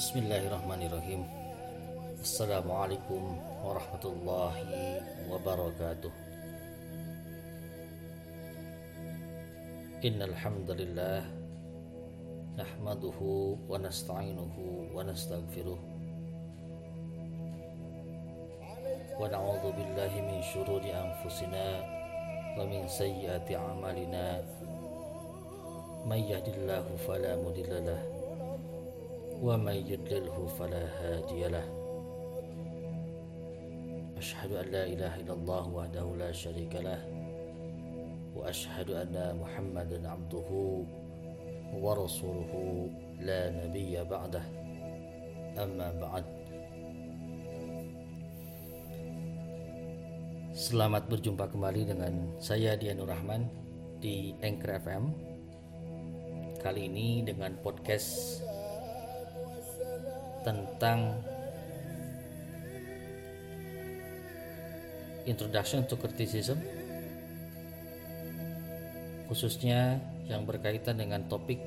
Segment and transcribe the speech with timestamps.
[0.00, 1.22] بسم الله الرحمن الرحيم
[2.24, 3.22] السلام عليكم
[3.64, 4.54] ورحمة الله
[5.28, 6.12] وبركاته
[10.04, 11.20] إن الحمد لله
[12.56, 13.18] نحمده
[13.68, 14.54] ونستعينه
[14.96, 15.80] ونستغفره
[19.20, 21.66] ونعوذ بالله من شرور أنفسنا
[22.56, 24.26] ومن سيئات أعمالنا
[26.08, 28.09] من يهد الله فلا مضل له
[29.40, 31.66] ومن يضلله فلا هادي له
[34.16, 37.00] أشهد أن لا إله إلا الله وحده لا شريك له
[38.36, 40.50] وأشهد أن محمدا عبده
[41.72, 42.52] ورسوله
[43.20, 44.44] لا نبي بعده
[45.56, 46.24] أما بعد
[50.50, 53.48] Selamat berjumpa kembali dengan saya Dianur Rahman
[53.96, 55.04] di Anchor FM
[56.60, 58.44] Kali ini dengan podcast
[60.42, 61.20] tentang
[65.28, 66.58] Introduction to Criticism
[69.30, 71.62] khususnya yang berkaitan dengan topik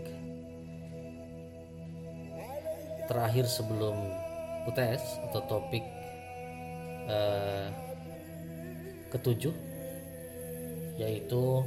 [3.07, 3.95] terakhir sebelum
[4.67, 5.83] UTS atau topik
[7.07, 7.67] uh,
[9.15, 9.55] ketujuh
[10.99, 11.63] yaitu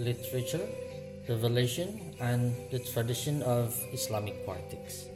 [0.00, 0.85] literature
[1.26, 5.10] revelation and the tradition of Islamic politics.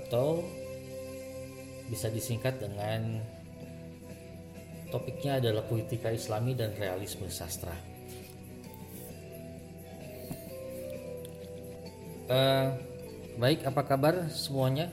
[0.00, 0.44] Atau
[1.88, 3.20] bisa disingkat dengan
[4.88, 7.76] topiknya adalah politika islami dan realisme sastra.
[12.24, 12.72] Uh,
[13.36, 14.88] baik apa kabar semuanya?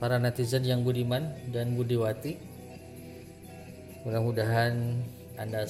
[0.00, 2.34] Para netizen yang budiman dan budiwati
[4.02, 4.98] mudah-mudahan
[5.40, 5.64] anda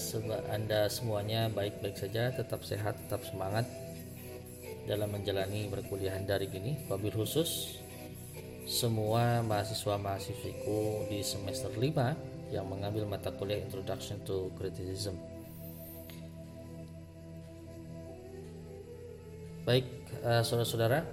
[0.50, 3.66] Anda semuanya baik-baik saja, tetap sehat, tetap semangat
[4.90, 6.72] dalam menjalani perkuliahan daring ini.
[6.90, 7.78] Wabil khusus
[8.66, 15.14] semua mahasiswa-mahasiswiku di semester 5 yang mengambil mata kuliah Introduction to Criticism.
[19.62, 19.86] Baik,
[20.26, 21.06] uh, saudara-saudara,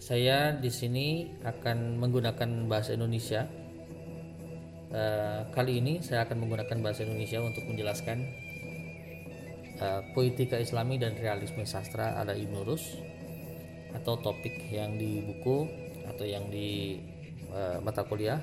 [0.00, 3.44] saya di sini akan menggunakan bahasa Indonesia
[4.86, 8.22] Uh, kali ini saya akan menggunakan bahasa Indonesia untuk menjelaskan
[9.82, 12.94] uh, poetika Islami dan realisme sastra ala Ibnu Rus
[13.98, 15.66] atau topik yang di buku
[16.06, 17.02] atau yang di
[17.50, 18.38] uh, mata kuliah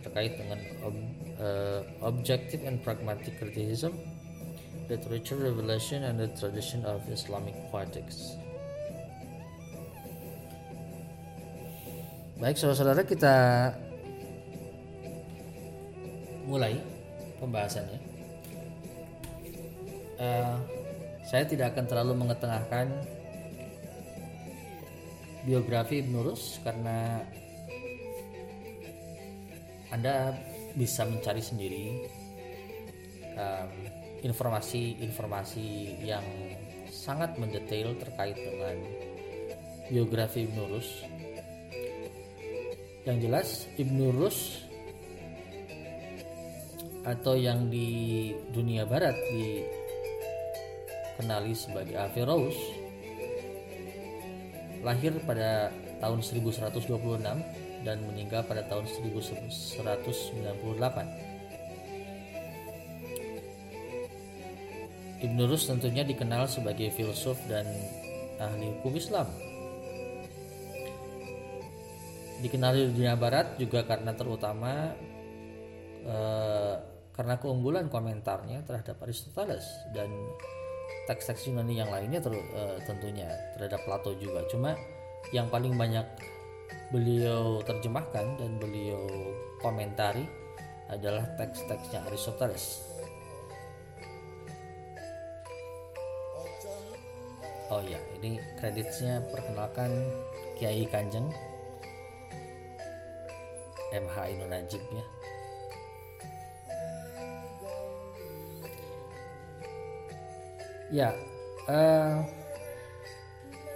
[0.00, 0.56] terkait dengan
[0.88, 0.96] ob,
[1.36, 3.92] uh, objective and pragmatic criticism,
[4.88, 8.40] literature revelation and the tradition of Islamic poetics.
[12.40, 13.34] Baik saudara-saudara kita
[16.48, 16.80] mulai
[17.36, 18.00] pembahasannya.
[20.18, 20.56] Uh,
[21.28, 22.88] saya tidak akan terlalu mengetengahkan
[25.44, 27.20] biografi Ibn Rus karena
[29.92, 30.32] Anda
[30.72, 31.84] bisa mencari sendiri
[34.24, 36.26] informasi-informasi um, yang
[36.90, 38.76] sangat mendetail terkait dengan
[39.86, 40.88] biografi Ibn Rus.
[43.06, 43.48] Yang jelas
[43.78, 44.67] Ibn Rus
[47.08, 49.16] atau yang di dunia barat
[51.16, 52.52] dikenali sebagai Averroes
[54.84, 55.72] lahir pada
[56.04, 57.24] tahun 1126
[57.82, 60.04] dan meninggal pada tahun 1198.
[65.18, 67.66] Ibn Rus tentunya dikenal sebagai filsuf dan
[68.38, 69.26] ahli hukum Islam.
[72.38, 74.94] Dikenal di dunia barat juga karena terutama
[76.06, 76.74] eh,
[77.18, 80.06] karena keunggulan komentarnya terhadap Aristoteles dan
[81.10, 83.26] teks-teks Yunani yang lainnya ter, uh, tentunya
[83.58, 84.46] terhadap Plato juga.
[84.46, 84.78] Cuma
[85.34, 86.06] yang paling banyak
[86.94, 89.02] beliau terjemahkan dan beliau
[89.58, 90.30] komentari
[90.86, 92.86] adalah teks-teksnya Aristoteles.
[97.68, 99.90] Oh ya, ini kreditnya perkenalkan
[100.54, 101.28] Kiai Kanjeng
[103.90, 105.17] MH Inul Najib ya.
[110.88, 111.12] Ya,
[111.68, 112.24] uh,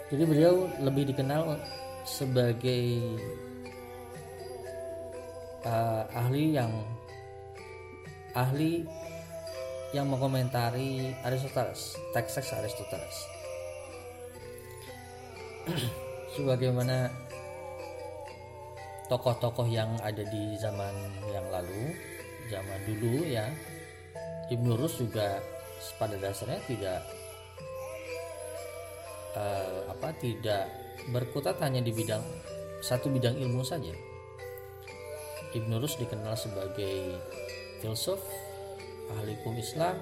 [0.09, 1.61] jadi beliau lebih dikenal
[2.09, 3.17] sebagai
[5.69, 6.73] uh, ahli yang
[8.32, 8.88] ahli
[9.93, 13.19] yang mengomentari Aristoteles, teks-teks Aristoteles.
[16.41, 17.12] Sebagaimana
[19.12, 20.97] tokoh-tokoh yang ada di zaman
[21.29, 21.93] yang lalu,
[22.49, 23.53] zaman dulu ya,
[24.49, 25.51] Ibnu Rus juga
[25.99, 27.00] pada dasarnya tidak
[29.34, 30.70] uh, apa tidak
[31.11, 32.23] berkutat hanya di bidang
[32.82, 33.94] satu bidang ilmu saja.
[35.52, 37.20] Ibnu Rus dikenal sebagai
[37.84, 38.19] filsuf,
[39.12, 40.00] ahli hukum Islam,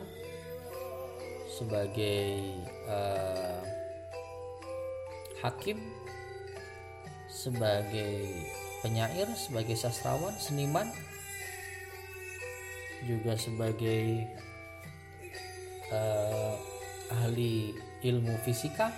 [1.50, 2.54] sebagai
[2.86, 3.60] uh,
[5.42, 5.76] hakim,
[7.26, 8.30] sebagai
[8.80, 10.88] penyair, sebagai sastrawan, seniman,
[13.04, 14.28] juga sebagai
[15.90, 16.54] uh,
[17.10, 17.74] ahli
[18.06, 18.90] ilmu fisika,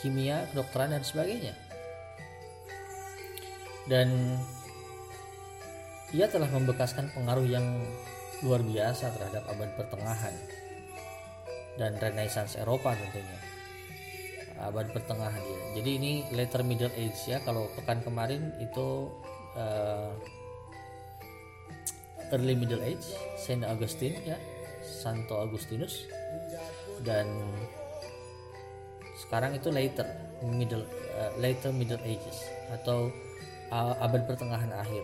[0.00, 1.54] kimia, kedokteran dan sebagainya.
[3.86, 4.38] Dan
[6.14, 7.66] ia telah membekaskan pengaruh yang
[8.42, 10.34] luar biasa terhadap abad pertengahan
[11.78, 13.38] dan renaissance Eropa tentunya.
[14.62, 15.60] Abad pertengahan ya.
[15.82, 17.42] Jadi ini later middle age ya.
[17.42, 19.10] Kalau pekan kemarin itu
[19.58, 20.14] uh,
[22.30, 23.02] early middle age
[23.34, 24.38] Saint Augustine ya
[24.92, 26.06] Santo Agustinus.
[27.02, 27.26] Dan
[29.32, 30.04] sekarang itu later
[30.44, 30.84] middle
[31.14, 33.08] uh, later middle ages atau
[33.70, 35.00] uh, abad pertengahan akhir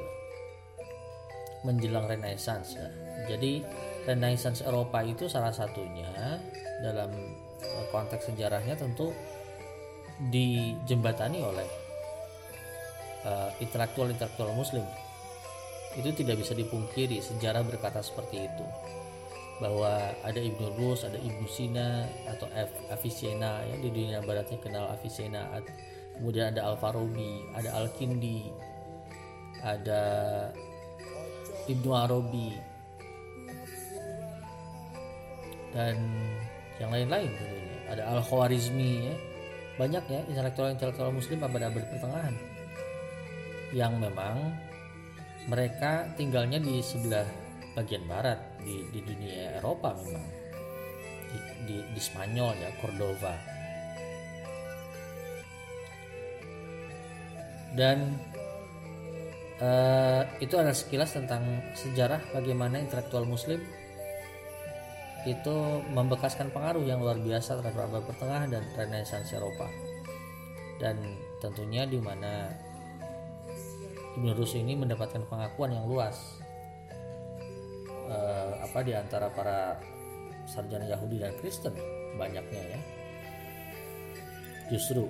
[1.67, 2.87] menjelang renaissance ya.
[3.35, 3.63] jadi
[4.07, 6.39] renaissance Eropa itu salah satunya
[6.83, 7.09] dalam
[7.63, 9.15] uh, konteks sejarahnya tentu
[10.29, 11.69] dijembatani oleh
[13.61, 14.87] intelektual-intelektual muslim.
[15.93, 18.65] Itu tidak bisa dipungkiri sejarah berkata seperti itu
[19.59, 22.47] bahwa ada Ibnu Rus, ada Ibnu Sina atau
[22.91, 25.51] Avicenna ya di dunia baratnya kenal Avicenna.
[26.19, 28.51] Kemudian ada Al-Farabi, ada Al-Kindi,
[29.63, 30.03] ada
[31.67, 32.59] Ibnu Arabi
[35.75, 35.95] dan
[36.79, 37.77] yang lain-lain tentunya.
[37.89, 39.17] Ada Al-Khwarizmi ya.
[39.79, 42.35] Banyak ya intelektual-intelektual muslim pada abad pertengahan
[43.71, 44.59] yang memang
[45.47, 47.25] mereka tinggalnya di sebelah
[47.79, 50.27] bagian barat di, di dunia Eropa memang.
[51.29, 51.39] Di,
[51.69, 53.35] di, di Spanyol ya Cordova.
[57.77, 58.17] Dan
[59.61, 61.45] uh, itu adalah sekilas tentang
[61.77, 63.61] sejarah bagaimana intelektual Muslim
[65.29, 65.57] itu
[65.93, 69.69] membekaskan pengaruh yang luar biasa terhadap abad pertengahan dan Renaissance Eropa.
[70.79, 70.97] Dan
[71.43, 72.49] tentunya di mana
[74.19, 76.39] Ibn Rus ini mendapatkan pengakuan yang luas
[78.09, 79.77] uh, apa di antara para
[80.49, 81.77] sarjana Yahudi dan Kristen
[82.17, 82.81] banyaknya ya.
[84.73, 85.09] Justru.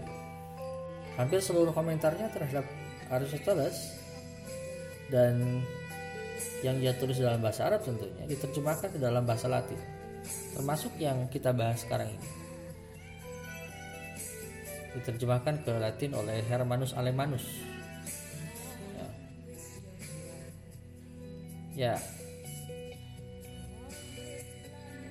[1.18, 2.62] Hampir seluruh komentarnya terhadap
[3.10, 3.98] Aristoteles
[5.10, 5.62] dan
[6.62, 9.78] yang dia tulis dalam bahasa Arab tentunya diterjemahkan ke dalam bahasa Latin
[10.54, 12.28] termasuk yang kita bahas sekarang ini.
[14.98, 17.46] Diterjemahkan ke Latin oleh Hermanus Alemanus.
[21.78, 22.17] Ya, ya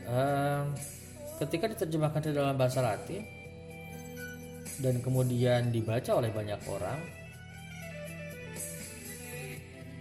[0.07, 0.73] um,
[1.43, 3.21] ketika diterjemahkan ke dalam bahasa Latin
[4.81, 6.99] dan kemudian dibaca oleh banyak orang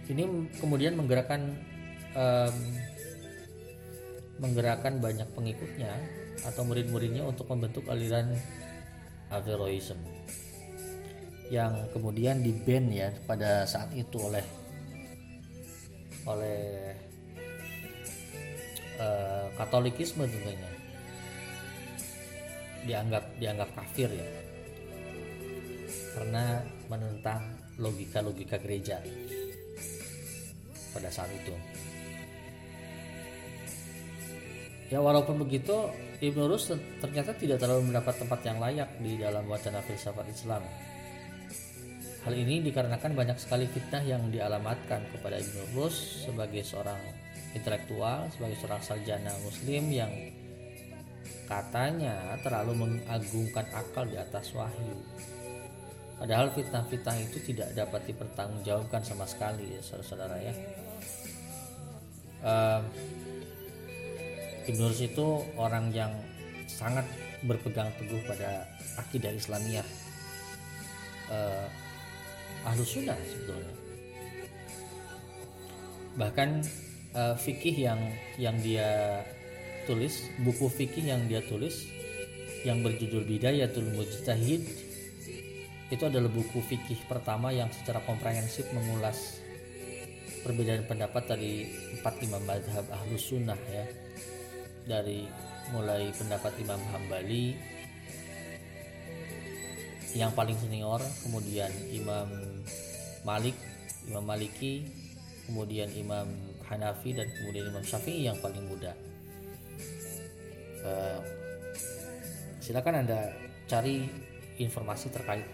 [0.07, 0.23] ini
[0.57, 1.41] kemudian menggerakkan
[2.15, 2.55] um,
[4.37, 5.91] menggerakkan banyak pengikutnya
[6.45, 8.31] atau murid-muridnya untuk membentuk aliran
[9.27, 9.99] Averroism
[11.51, 14.45] yang kemudian di ban ya pada saat itu oleh
[16.27, 16.91] oleh
[19.57, 20.69] Katolikisme tentunya
[22.87, 24.29] dianggap dianggap kafir ya
[26.17, 27.41] karena menentang
[27.77, 28.97] logika-logika gereja
[30.95, 31.53] pada saat itu.
[34.87, 36.73] Ya walaupun begitu Ibnu Rus
[37.03, 40.65] ternyata tidak terlalu mendapat tempat yang layak di dalam wacana filsafat Islam.
[42.25, 46.97] Hal ini dikarenakan banyak sekali fitnah yang dialamatkan kepada Ibnu Rus sebagai seorang
[47.55, 50.11] intelektual sebagai seorang sarjana muslim yang
[51.47, 54.99] katanya terlalu mengagungkan akal di atas wahyu.
[56.17, 60.53] Padahal fitnah-fitnah itu tidak dapat dipertanggungjawabkan sama sekali ya saudara-saudara ya.
[62.41, 62.81] Uh,
[64.67, 66.11] Ibn itu orang yang
[66.67, 67.07] sangat
[67.45, 68.67] berpegang teguh pada
[68.99, 69.87] akidah Islamiyah
[71.31, 71.67] uh,
[72.67, 73.71] ahlus sunnah sebetulnya
[76.17, 76.65] bahkan
[77.13, 77.99] uh, fikih yang
[78.35, 79.21] yang dia
[79.87, 81.87] tulis buku fikih yang dia tulis
[82.67, 84.63] yang berjudul Bidayatul Mujtahid
[85.87, 89.39] itu adalah buku fikih pertama yang secara komprehensif mengulas
[90.43, 93.87] perbedaan pendapat dari empat imam madhab ahlus sunnah ya.
[94.87, 95.27] Dari
[95.75, 97.59] mulai pendapat Imam Hambali
[100.15, 102.31] yang paling senior kemudian Imam
[103.27, 103.51] Malik
[104.07, 104.87] Imam Maliki
[105.43, 106.31] kemudian Imam
[106.67, 108.91] Hanafi dan kemudian Imam Syafi'i yang paling muda.
[110.83, 111.19] Uh,
[112.61, 113.31] silakan anda
[113.67, 114.07] cari
[114.59, 115.47] informasi terkait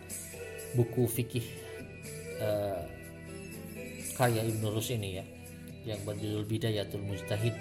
[0.74, 1.46] buku fikih
[2.41, 2.82] uh,
[4.17, 5.25] karya Ibnu Rus ini ya
[5.84, 7.53] yang berjudul Bidayatul Mujtahid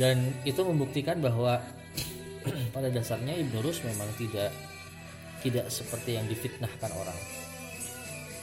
[0.00, 1.60] dan itu membuktikan bahwa
[2.74, 4.50] pada dasarnya Ibnu Rus memang tidak
[5.44, 7.18] tidak seperti yang difitnahkan orang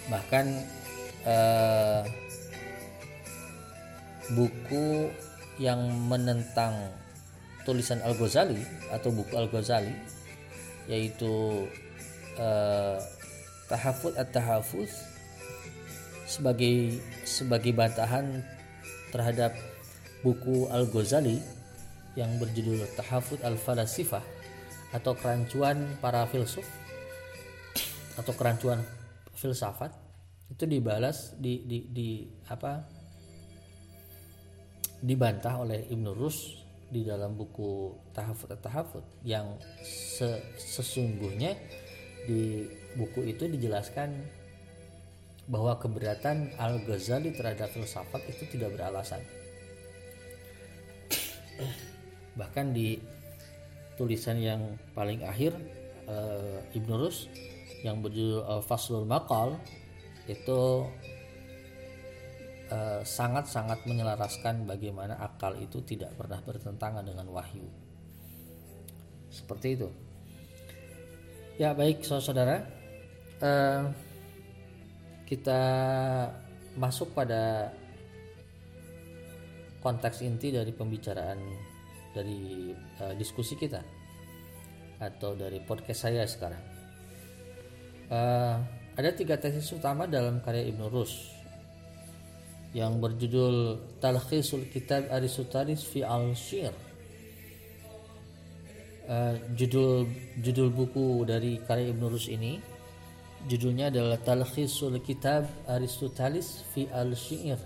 [0.10, 0.46] bahkan
[1.26, 2.04] uh,
[4.34, 5.10] buku
[5.60, 6.94] yang menentang
[7.68, 8.62] tulisan Al Ghazali
[8.94, 9.92] atau buku Al Ghazali
[10.88, 11.66] yaitu
[12.40, 12.98] uh,
[13.70, 14.90] Tahafud at Tahafuz
[16.30, 18.42] sebagai sebagai bantahan
[19.10, 19.54] terhadap
[20.22, 21.42] buku Al Ghazali
[22.18, 24.24] yang berjudul Tahafud Al Falasifah
[24.90, 26.66] atau kerancuan para filsuf
[28.18, 28.82] atau kerancuan
[29.38, 29.94] filsafat
[30.50, 32.10] itu dibalas di, di, di
[32.50, 32.82] apa
[35.00, 39.56] dibantah oleh Ibnu Rus di dalam buku Tahafut Tahafut yang
[40.58, 41.54] sesungguhnya
[42.26, 42.66] di
[42.98, 44.10] buku itu dijelaskan
[45.50, 49.22] bahwa keberatan Al Ghazali terhadap filsafat itu tidak beralasan.
[52.38, 53.02] Bahkan di
[53.98, 55.58] tulisan yang paling akhir
[56.06, 57.28] uh, Ibnu Rus
[57.82, 59.58] yang berjudul uh, Faslul Maqal
[60.30, 60.86] itu
[62.70, 67.66] Eh, sangat-sangat menyelaraskan bagaimana akal itu tidak pernah bertentangan dengan wahyu.
[69.34, 69.90] Seperti itu.
[71.58, 72.62] Ya baik saudara,
[73.42, 73.90] uh,
[75.26, 75.62] kita
[76.78, 77.74] masuk pada
[79.82, 81.42] konteks inti dari pembicaraan
[82.14, 82.70] dari
[83.02, 83.82] uh, diskusi kita
[85.02, 86.64] atau dari podcast saya sekarang.
[88.14, 91.32] Uh, ada tiga tesis utama dalam karya Ibnu Rus
[92.76, 96.76] yang berjudul Talkhisul Kitab Aristoteles fi al-Shir.
[99.10, 100.06] Uh, judul
[100.38, 102.62] judul buku dari karya Ibn Rus ini
[103.50, 107.58] judulnya adalah Talkhisul Kitab Aristoteles fi al-Shir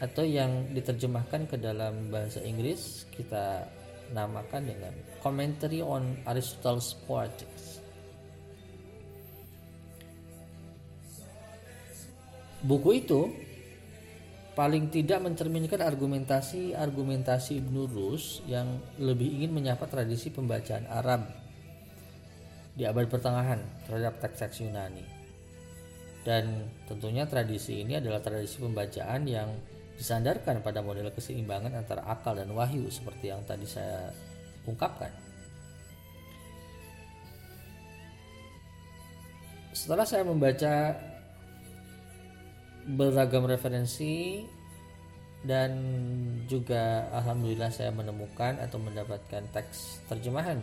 [0.00, 3.68] atau yang diterjemahkan ke dalam bahasa Inggris kita
[4.16, 7.79] namakan dengan Commentary on Aristotle's Poetics.
[12.60, 13.32] Buku itu
[14.52, 21.24] paling tidak mencerminkan argumentasi-argumentasi Ibn Rus yang lebih ingin menyapa tradisi pembacaan Arab
[22.76, 25.04] di abad pertengahan terhadap teks-teks Yunani.
[26.20, 29.48] Dan tentunya tradisi ini adalah tradisi pembacaan yang
[29.96, 34.12] disandarkan pada model keseimbangan antara akal dan wahyu seperti yang tadi saya
[34.68, 35.08] ungkapkan.
[39.72, 40.92] Setelah saya membaca
[42.96, 44.42] beragam referensi
[45.40, 45.72] dan
[46.44, 50.60] juga alhamdulillah saya menemukan atau mendapatkan teks terjemahan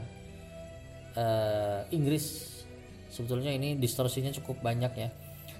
[1.17, 2.57] uh, Inggris.
[3.09, 5.09] Sebetulnya ini distorsinya cukup banyak ya.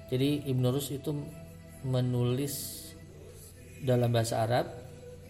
[0.08, 1.12] Jadi Ibn Rus itu
[1.88, 2.86] menulis
[3.82, 4.70] dalam bahasa Arab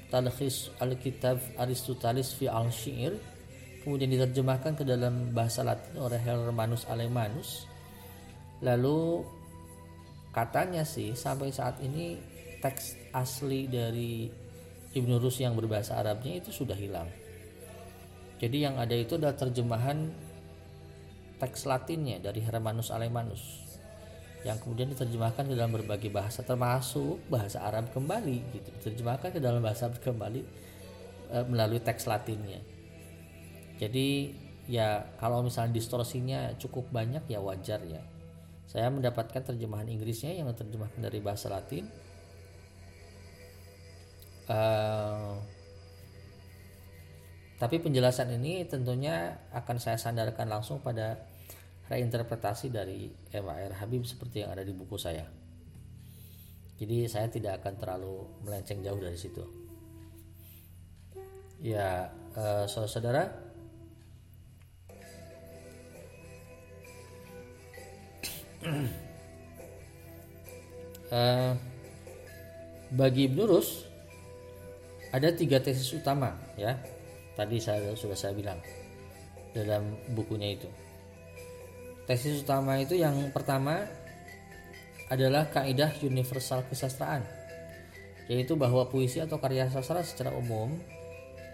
[0.08, 3.16] Talkhis Alkitab Aristoteles fi al-Syi'r
[3.88, 7.64] kemudian diterjemahkan ke dalam bahasa Latin oleh Hermanus Alemanus.
[8.60, 9.24] Lalu
[10.32, 12.18] katanya sih sampai saat ini
[12.62, 14.28] teks asli dari
[14.98, 17.10] Ibnu Rus yang berbahasa Arabnya itu sudah hilang.
[18.38, 20.10] Jadi yang ada itu adalah terjemahan
[21.38, 23.66] teks Latinnya dari Hermanus Alemanus
[24.46, 29.60] yang kemudian diterjemahkan ke dalam berbagai bahasa termasuk bahasa Arab kembali gitu diterjemahkan ke dalam
[29.66, 30.42] bahasa Arab kembali
[31.34, 32.62] e, melalui teks Latinnya.
[33.78, 34.34] Jadi
[34.70, 38.02] ya kalau misalnya distorsinya cukup banyak ya wajar ya
[38.68, 41.88] saya mendapatkan terjemahan Inggrisnya yang terjemahkan dari bahasa Latin.
[44.48, 45.40] Uh,
[47.58, 51.18] tapi penjelasan ini tentunya akan saya sandarkan langsung pada
[51.88, 53.80] reinterpretasi dari M.A.R.
[53.80, 55.26] Habib seperti yang ada di buku saya.
[56.78, 59.42] Jadi saya tidak akan terlalu melenceng jauh dari situ.
[61.58, 63.47] Ya, uh, saudara-saudara,
[71.12, 71.54] uh,
[73.00, 73.86] bagi Ibnu Rus
[75.14, 76.78] ada tiga tesis utama ya.
[77.38, 78.58] Tadi saya sudah saya bilang
[79.54, 80.70] dalam bukunya itu.
[82.10, 83.86] Tesis utama itu yang pertama
[85.08, 87.24] adalah kaidah universal kesastraan
[88.28, 90.76] yaitu bahwa puisi atau karya sastra secara umum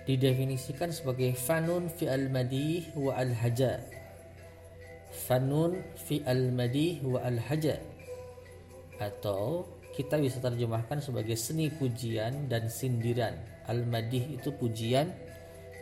[0.09, 3.79] didefinisikan sebagai fanun fi al-madih wa al-haja
[5.23, 7.79] fanun fi al-madih wa al-haja
[8.99, 9.63] atau
[9.93, 13.37] kita bisa terjemahkan sebagai seni pujian dan sindiran.
[13.69, 15.13] Al-madih itu pujian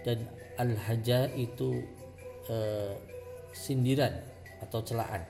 [0.03, 0.27] dan
[0.59, 1.79] al-haja itu
[2.51, 2.93] eh,
[3.55, 4.11] sindiran
[4.61, 5.23] atau celaan.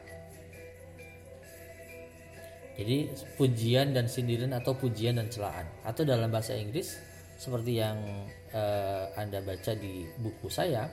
[2.75, 6.97] Jadi pujian dan sindiran atau pujian dan celaan atau dalam bahasa Inggris
[7.37, 7.97] seperti yang
[8.53, 10.89] uh, Anda baca di buku saya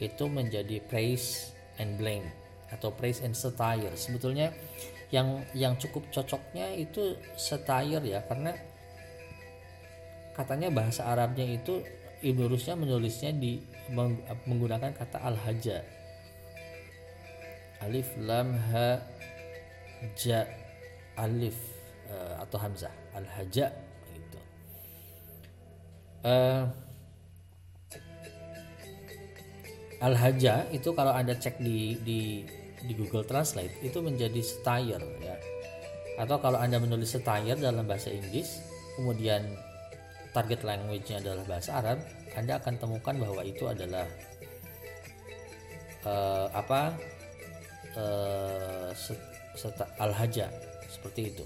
[0.00, 2.39] itu menjadi praise and blame
[2.70, 3.92] atau praise and satire.
[3.94, 4.54] Sebetulnya
[5.10, 8.54] yang yang cukup cocoknya itu satire ya karena
[10.34, 11.82] katanya bahasa Arabnya itu
[12.20, 13.58] Ibnu Rusya menulisnya di
[14.46, 15.82] menggunakan kata al-haja.
[17.80, 19.00] Alif lam ha
[20.16, 20.44] ja
[21.16, 21.56] alif
[22.12, 23.72] uh, atau hamzah al-haja
[24.12, 24.38] gitu.
[26.20, 26.68] Uh,
[30.04, 32.20] al-haja itu kalau anda cek di di
[32.84, 35.36] di Google Translate itu menjadi satire ya.
[36.20, 38.60] Atau kalau anda menulis satire dalam bahasa Inggris,
[38.96, 39.44] kemudian
[40.30, 41.98] target language-nya adalah bahasa Arab,
[42.36, 44.06] anda akan temukan bahwa itu adalah
[46.06, 46.94] uh, apa
[47.96, 48.90] uh,
[49.98, 50.48] al-haja
[50.88, 51.44] seperti itu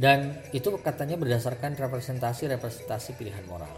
[0.00, 3.76] dan itu katanya berdasarkan representasi-representasi pilihan moral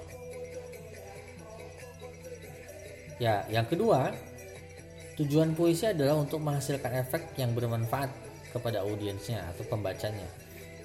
[3.23, 4.11] ya yang kedua
[5.14, 8.11] tujuan puisi adalah untuk menghasilkan efek yang bermanfaat
[8.50, 10.26] kepada audiensnya atau pembacanya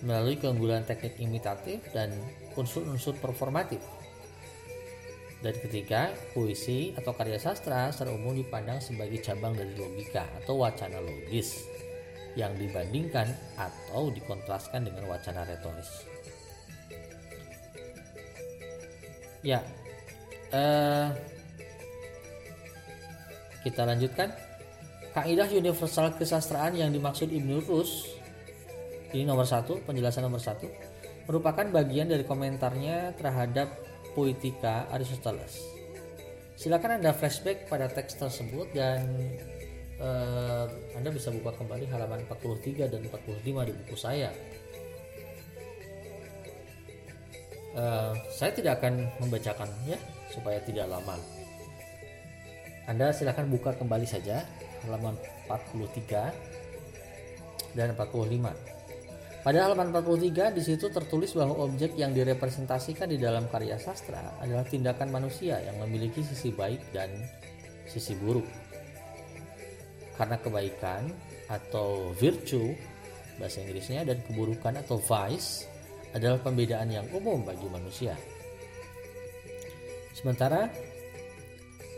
[0.06, 2.14] melalui keunggulan teknik imitatif dan
[2.54, 3.82] unsur-unsur performatif
[5.38, 10.98] dan ketiga, puisi atau karya sastra secara umum dipandang sebagai cabang dari logika atau wacana
[10.98, 11.62] logis
[12.34, 15.90] yang dibandingkan atau dikontraskan dengan wacana retoris.
[19.46, 19.62] Ya,
[20.50, 21.37] eh,
[23.68, 24.32] kita lanjutkan.
[25.12, 28.18] Kaidah universal kesastraan yang dimaksud Ibnu Rus
[29.16, 30.68] ini nomor satu, penjelasan nomor satu
[31.28, 33.68] merupakan bagian dari komentarnya terhadap
[34.16, 35.60] Poetika Aristoteles.
[36.58, 39.06] Silakan Anda flashback pada teks tersebut dan
[40.02, 40.66] uh,
[40.98, 44.32] Anda bisa buka kembali halaman 43 dan 45 di buku saya.
[47.78, 50.00] Uh, saya tidak akan membacakan ya
[50.34, 51.37] supaya tidak lama.
[52.88, 54.48] Anda silakan buka kembali saja
[54.88, 55.20] halaman
[55.52, 59.44] 43 dan 45.
[59.44, 64.64] Pada halaman 43 di situ tertulis bahwa objek yang direpresentasikan di dalam karya sastra adalah
[64.64, 67.12] tindakan manusia yang memiliki sisi baik dan
[67.92, 68.48] sisi buruk.
[70.16, 71.12] Karena kebaikan
[71.52, 72.72] atau virtue
[73.36, 75.68] bahasa Inggrisnya dan keburukan atau vice
[76.16, 78.16] adalah pembedaan yang umum bagi manusia.
[80.16, 80.72] Sementara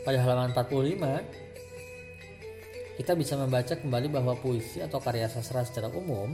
[0.09, 6.33] pada halaman 45 kita bisa membaca kembali bahwa puisi atau karya sastra secara umum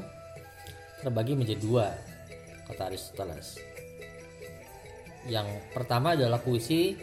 [1.04, 1.92] terbagi menjadi dua
[2.72, 3.60] kata Aristoteles.
[5.28, 6.96] Yang pertama adalah puisi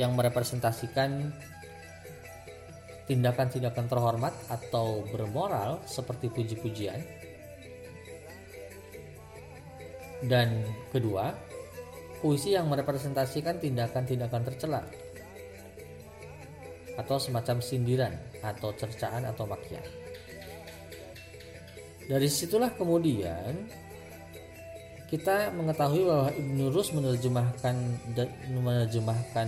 [0.00, 1.28] yang merepresentasikan
[3.04, 7.04] tindakan-tindakan terhormat atau bermoral seperti puji-pujian.
[10.24, 11.36] Dan kedua,
[12.24, 15.03] puisi yang merepresentasikan tindakan-tindakan tercela
[16.94, 19.82] atau semacam sindiran atau cercaan atau makian.
[22.04, 23.64] Dari situlah kemudian
[25.08, 27.76] kita mengetahui bahwa Ibnu Rus menerjemahkan
[28.50, 29.46] menerjemahkan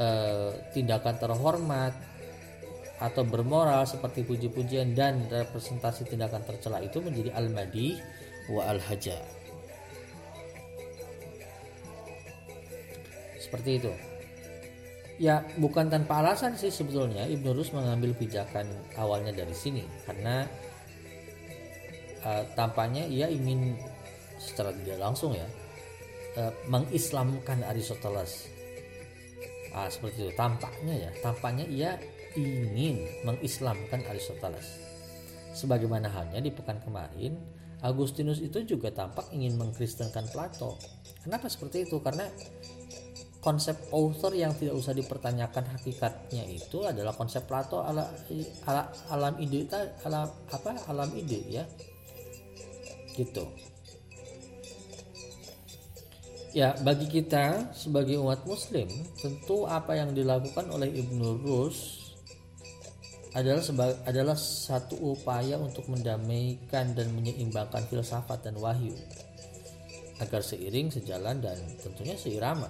[0.00, 1.94] eh, tindakan terhormat
[2.98, 7.94] atau bermoral seperti puji-pujian dan representasi tindakan tercela itu menjadi al-madi
[8.50, 9.22] wa al-haja.
[13.38, 13.92] Seperti itu.
[15.18, 17.26] Ya, bukan tanpa alasan sih sebetulnya.
[17.26, 20.46] Ibnu Rus mengambil pijakan awalnya dari sini karena
[22.22, 23.74] uh, tampaknya ia ingin
[24.38, 25.46] secara tidak langsung ya
[26.38, 28.46] uh, mengislamkan Aristoteles.
[29.74, 30.32] Uh, seperti itu.
[30.38, 31.90] Tampaknya ya tampaknya ia
[32.38, 34.86] ingin mengislamkan Aristoteles.
[35.50, 37.34] Sebagaimana halnya di pekan kemarin
[37.78, 40.78] Agustinus itu juga tampak ingin mengkristenkan Plato.
[41.22, 42.02] Kenapa seperti itu?
[42.02, 42.26] Karena
[43.38, 48.10] konsep author yang tidak usah dipertanyakan hakikatnya itu adalah konsep Plato ala,
[48.66, 49.70] ala alam ide
[50.02, 51.64] alam apa alam ide ya.
[53.14, 53.44] Gitu.
[56.56, 58.88] Ya bagi kita sebagai umat muslim
[59.22, 62.08] tentu apa yang dilakukan oleh Ibnu Rus
[63.36, 63.62] adalah
[64.08, 68.96] adalah satu upaya untuk mendamaikan dan menyeimbangkan filsafat dan wahyu
[70.18, 72.66] agar seiring sejalan dan tentunya seirama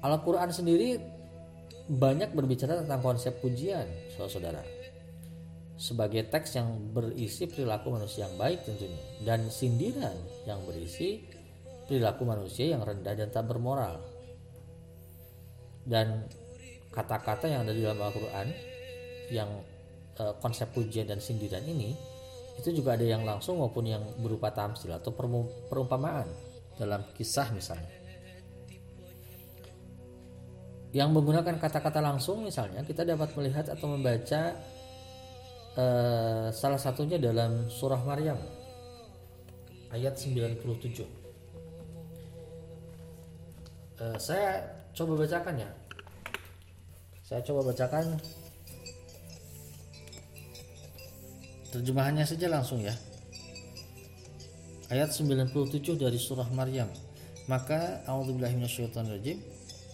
[0.00, 0.96] Al-Quran sendiri
[1.90, 3.84] banyak berbicara tentang konsep pujian,
[4.16, 4.62] saudara-saudara.
[5.76, 10.12] Sebagai teks yang berisi perilaku manusia yang baik tentunya dan sindiran
[10.44, 11.24] yang berisi
[11.88, 14.00] perilaku manusia yang rendah dan tak bermoral.
[15.84, 16.28] Dan
[16.92, 18.48] kata-kata yang ada di dalam Al-Qur'an
[19.32, 19.50] yang
[20.16, 21.96] e, konsep pujian dan sindiran ini
[22.60, 25.16] itu juga ada yang langsung maupun yang berupa tamsil atau
[25.70, 26.28] perumpamaan
[26.76, 27.99] dalam kisah misalnya
[30.90, 34.58] yang menggunakan kata-kata langsung misalnya kita dapat melihat atau membaca
[35.78, 38.38] uh, salah satunya dalam surah Maryam
[39.94, 41.06] ayat 97 uh,
[44.02, 45.70] eh, saya coba bacakan ya.
[47.22, 48.18] Saya coba bacakan.
[51.70, 52.94] Terjemahannya saja langsung ya.
[54.90, 55.54] Ayat 97
[55.94, 56.90] dari surah Maryam.
[57.46, 58.58] Maka a'udzubillahi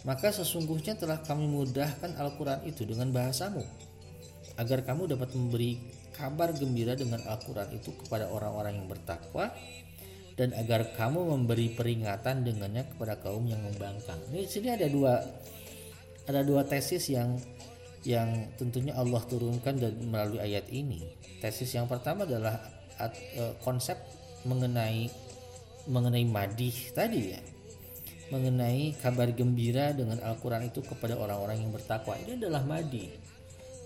[0.07, 3.67] maka sesungguhnya telah kami mudahkan Al-Quran itu dengan bahasamu
[4.57, 5.83] agar kamu dapat memberi
[6.15, 9.51] kabar gembira dengan Al-Quran itu kepada orang-orang yang bertakwa
[10.39, 14.21] dan agar kamu memberi peringatan dengannya kepada kaum yang membangkang.
[14.31, 15.19] Ini sini ada dua
[16.29, 17.35] ada dua tesis yang
[18.07, 21.03] yang tentunya Allah turunkan dan melalui ayat ini.
[21.43, 22.63] Tesis yang pertama adalah
[23.01, 23.11] e,
[23.65, 23.99] konsep
[24.47, 25.11] mengenai
[25.91, 27.41] mengenai madih tadi ya
[28.31, 32.19] mengenai kabar gembira dengan Al-Quran itu kepada orang-orang yang bertakwa.
[32.19, 33.07] Ini adalah madi.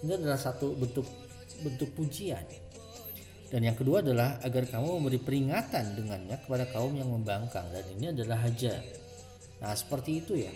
[0.01, 1.05] Ini adalah satu bentuk
[1.61, 2.43] bentuk pujian.
[3.51, 7.67] Dan yang kedua adalah agar kamu memberi peringatan dengannya kepada kaum yang membangkang.
[7.69, 8.81] Dan ini adalah haja.
[9.61, 10.53] Nah seperti itu ya.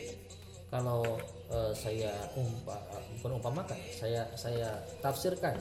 [0.73, 1.05] Kalau
[1.53, 2.75] uh, saya umpa,
[3.21, 5.55] bukan umpamakan saya saya tafsirkan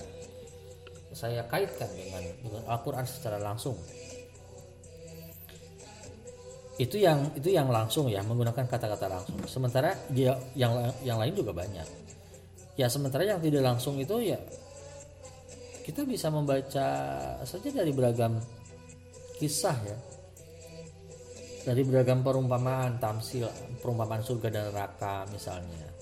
[1.14, 3.78] saya kaitkan dengan dengan Al-Quran secara langsung
[6.82, 9.38] itu yang itu yang langsung ya menggunakan kata-kata langsung.
[9.46, 10.74] Sementara dia yang
[11.06, 11.86] yang lain juga banyak.
[12.74, 14.42] Ya sementara yang tidak langsung itu ya
[15.86, 16.88] kita bisa membaca
[17.46, 18.42] saja dari beragam
[19.38, 19.98] kisah ya.
[21.64, 25.94] Dari beragam perumpamaan tamsil perumpamaan surga dan neraka misalnya.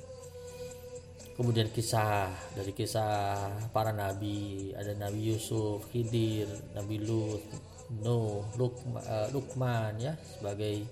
[1.36, 10.00] Kemudian kisah dari kisah para nabi ada nabi Yusuf Khidir nabi Lut Nuh, uh, Lukman
[10.00, 10.88] ya sebagai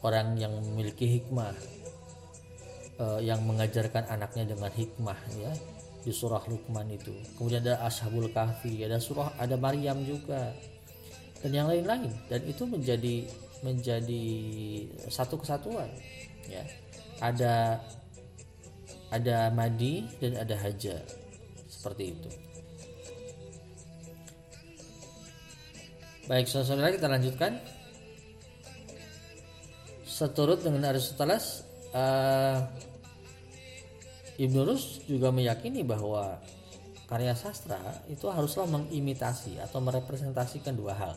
[0.00, 1.52] orang yang memiliki hikmah
[2.96, 5.52] uh, yang mengajarkan anaknya dengan hikmah ya
[6.02, 7.12] di surah Lukman itu.
[7.36, 10.56] Kemudian ada Ashabul Kahfi, ada surah ada Maryam juga
[11.44, 13.28] dan yang lain-lain dan itu menjadi
[13.62, 14.24] menjadi
[15.12, 15.92] satu kesatuan
[16.48, 16.64] ya.
[17.22, 17.78] Ada
[19.12, 20.96] ada madi dan ada haja
[21.68, 22.30] seperti itu.
[26.22, 27.58] Baik, saudara kita lanjutkan.
[30.06, 32.62] Seturut dengan Aristoteles, uh,
[34.38, 36.38] Ibn Rus juga meyakini bahwa
[37.10, 41.12] karya sastra itu haruslah mengimitasi atau merepresentasikan dua hal.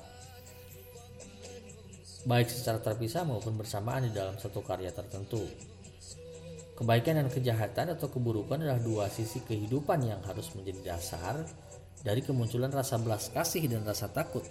[2.25, 5.45] Baik secara terpisah maupun bersamaan di dalam satu karya tertentu.
[6.73, 11.45] Kebaikan dan kejahatan atau keburukan adalah dua sisi kehidupan yang harus menjadi dasar
[12.01, 14.43] dari kemunculan rasa belas kasih dan rasa takut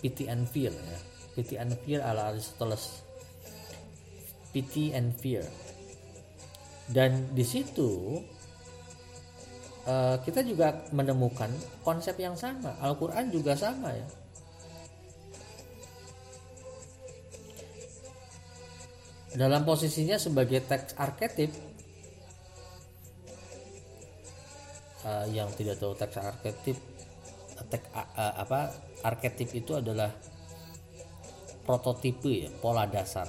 [0.00, 0.98] pity and fear ya.
[1.38, 3.04] Pity and fear ala Aristoteles.
[4.50, 5.46] Pity and fear
[6.88, 8.16] dan di situ
[9.84, 11.52] uh, kita juga menemukan
[11.84, 12.72] konsep yang sama.
[12.80, 14.08] Al-Quran juga sama ya.
[19.36, 21.52] Dalam posisinya sebagai teks arketip
[25.04, 26.80] uh, yang tidak tahu teks arketip
[27.68, 28.72] teks uh, apa
[29.04, 30.10] arketip itu adalah
[31.62, 33.28] prototipe ya, pola dasar,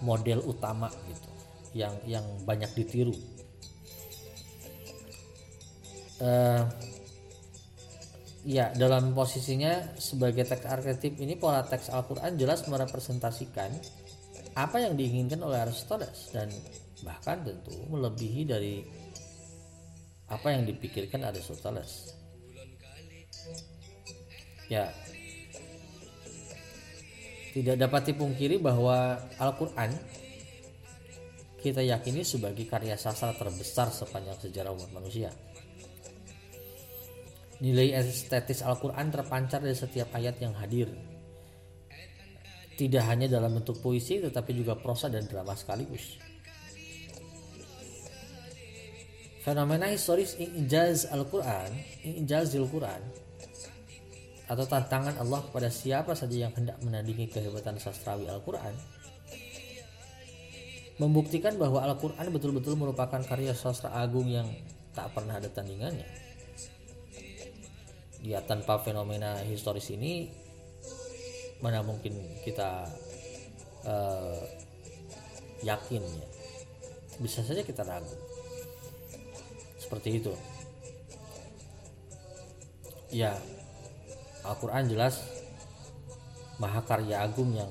[0.00, 1.30] model utama gitu,
[1.76, 3.14] yang yang banyak ditiru.
[6.22, 6.62] Uh,
[8.46, 13.70] ya dalam posisinya sebagai teks arketip ini pola teks Al-Quran jelas merepresentasikan
[14.54, 16.46] apa yang diinginkan oleh Aristoteles dan
[17.02, 18.86] bahkan tentu melebihi dari
[20.30, 22.21] apa yang dipikirkan Aristoteles
[24.72, 24.88] ya
[27.52, 29.92] tidak dapat dipungkiri bahwa Al-Quran
[31.60, 35.28] kita yakini sebagai karya sastra terbesar sepanjang sejarah umat manusia.
[37.60, 40.90] Nilai estetis Al-Quran terpancar dari setiap ayat yang hadir.
[42.72, 46.18] Tidak hanya dalam bentuk puisi tetapi juga prosa dan drama sekaligus.
[49.44, 51.70] Fenomena historis injaz Al-Quran,
[52.02, 53.22] injaz Al-Quran
[54.52, 58.76] atau tantangan Allah kepada siapa saja yang hendak menandingi kehebatan sastrawi Al-Quran
[61.00, 64.46] membuktikan bahwa Al-Quran betul-betul merupakan karya sastra agung yang
[64.92, 66.06] tak pernah ada tandingannya.
[68.22, 70.30] Ya tanpa fenomena historis ini,
[71.58, 72.14] mana mungkin
[72.46, 72.86] kita
[73.82, 74.38] uh,
[75.66, 76.28] yakin ya.
[77.18, 78.14] Bisa saja kita ragu.
[79.82, 80.32] Seperti itu.
[83.12, 83.36] Ya,
[84.42, 85.22] Al-Quran jelas
[86.58, 87.70] mahakarya agung yang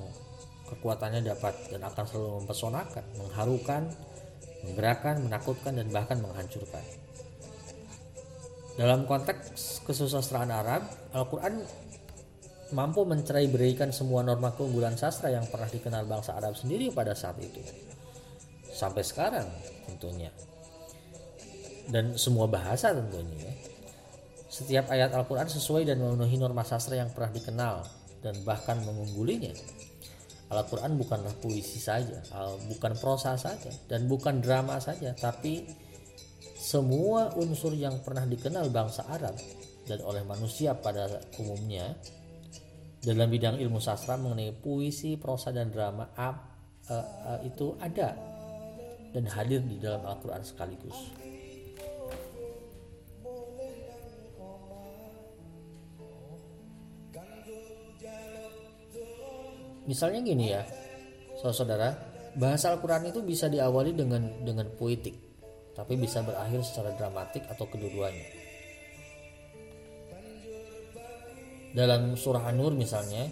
[0.72, 3.82] kekuatannya dapat dan akan selalu mempesonakan, mengharukan,
[4.64, 6.84] menggerakkan, menakutkan, dan bahkan menghancurkan.
[8.72, 11.60] Dalam konteks kesusastraan Arab, Al-Quran
[12.72, 17.36] mampu mencerai beraikan semua norma keunggulan sastra yang pernah dikenal bangsa Arab sendiri pada saat
[17.36, 17.60] itu.
[18.72, 19.44] Sampai sekarang
[19.84, 20.32] tentunya.
[21.92, 23.52] Dan semua bahasa tentunya.
[24.52, 27.88] Setiap ayat Al-Quran sesuai dan memenuhi norma sastra yang pernah dikenal
[28.20, 29.56] dan bahkan mengunggulinya.
[30.52, 32.20] Al-Quran bukanlah puisi saja,
[32.68, 35.64] bukan prosa saja, dan bukan drama saja, tapi
[36.60, 39.32] semua unsur yang pernah dikenal bangsa Arab
[39.88, 41.08] dan oleh manusia pada
[41.40, 41.96] umumnya
[43.00, 46.36] dalam bidang ilmu sastra mengenai puisi, prosa, dan drama uh,
[46.92, 48.12] uh, itu ada
[49.16, 51.31] dan hadir di dalam Al-Quran sekaligus.
[59.82, 60.62] Misalnya gini ya,
[61.50, 61.90] saudara,
[62.38, 65.18] bahasa Al-Quran itu bisa diawali dengan dengan poetik,
[65.74, 68.26] tapi bisa berakhir secara dramatik atau kedua-duanya.
[71.72, 73.26] Dalam surah An-Nur misalnya,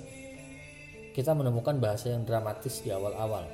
[1.13, 3.45] kita menemukan bahasa yang dramatis di awal-awal.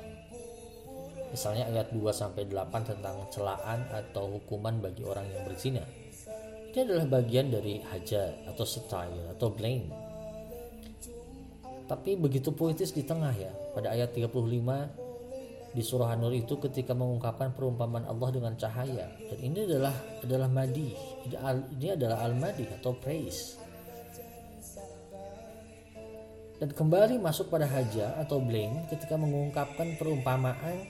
[1.27, 5.83] Misalnya ayat 2 sampai 8 tentang celaan atau hukuman bagi orang yang berzina.
[6.71, 10.06] Ini adalah bagian dari haja atau style atau blame
[11.87, 15.07] tapi begitu puitis di tengah ya pada ayat 35
[15.71, 19.07] di surah An-Nur itu ketika mengungkapkan perumpamaan Allah dengan cahaya.
[19.31, 20.91] Dan ini adalah adalah madi
[21.79, 23.55] ini adalah al-madi atau praise.
[26.57, 30.89] Dan kembali masuk pada haja atau blame ketika mengungkapkan perumpamaan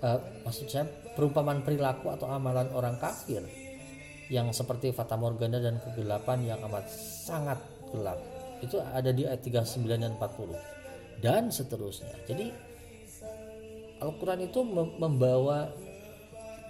[0.00, 0.86] uh, maksud saya
[1.18, 3.42] perumpamaan perilaku atau amalan orang kafir
[4.30, 6.86] yang seperti fata morgana dan kegelapan yang amat
[7.26, 7.58] sangat
[7.90, 8.33] gelap
[8.64, 12.12] itu ada di ayat 39 dan 40 dan seterusnya.
[12.28, 12.50] Jadi
[14.02, 14.60] Al-Quran itu
[15.00, 15.70] membawa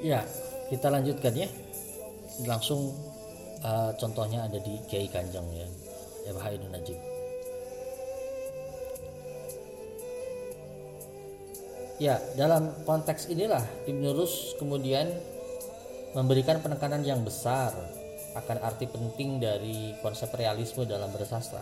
[0.02, 0.26] Ya
[0.74, 1.46] kita lanjutkan ya.
[2.50, 2.90] Langsung
[3.62, 5.70] uh, contohnya ada di Kiai Kanjeng ya
[6.26, 6.98] Ebah Ainun Najib.
[12.00, 15.12] Ya, dalam konteks inilah Ibnu Rus kemudian
[16.18, 17.74] memberikan penekanan yang besar
[18.38, 21.62] akan arti penting dari konsep realisme dalam bersastra.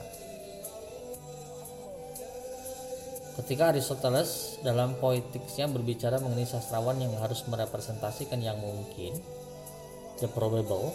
[3.38, 9.14] ketika Aristoteles dalam poetiknya berbicara mengenai sastrawan yang harus merepresentasikan yang mungkin
[10.18, 10.90] the probable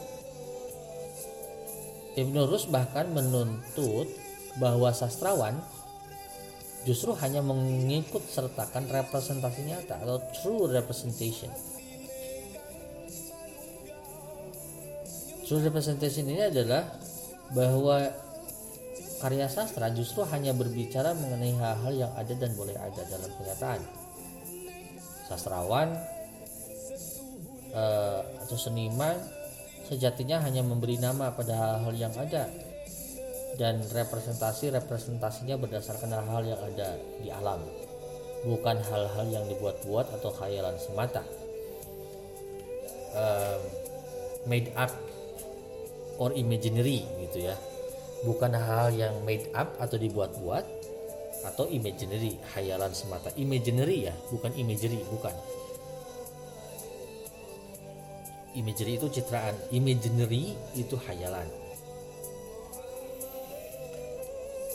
[2.18, 4.10] Ibn Rus bahkan menuntut
[4.60, 5.56] bahwa sastrawan
[6.84, 11.48] justru hanya mengikut sertakan representasi nyata atau true representation.
[15.52, 16.80] True representation ini adalah
[17.52, 18.00] bahwa
[19.20, 23.84] karya sastra justru hanya berbicara mengenai hal-hal yang ada dan boleh ada dalam kenyataan.
[25.28, 25.92] Sastrawan
[27.76, 29.12] uh, atau seniman
[29.92, 32.48] sejatinya hanya memberi nama pada hal-hal yang ada
[33.60, 37.60] dan representasi representasinya berdasarkan hal-hal yang ada di alam
[38.48, 41.20] bukan hal-hal yang dibuat-buat atau khayalan semata
[43.12, 43.60] uh,
[44.48, 45.11] made up
[46.22, 47.58] or imaginary gitu ya.
[48.22, 50.62] Bukan hal yang made up atau dibuat-buat
[51.42, 53.34] atau imaginary hayalan semata.
[53.34, 55.34] Imaginary ya bukan imagery bukan.
[58.54, 61.50] Imagery itu citraan imaginary itu hayalan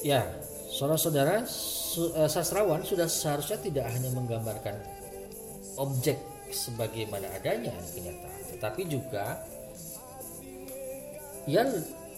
[0.05, 0.21] ya
[0.69, 4.75] saudara-saudara eh, sastrawan sudah seharusnya tidak hanya menggambarkan
[5.77, 6.17] objek
[6.53, 9.41] sebagaimana adanya kenyataan tetapi juga
[11.47, 11.63] ia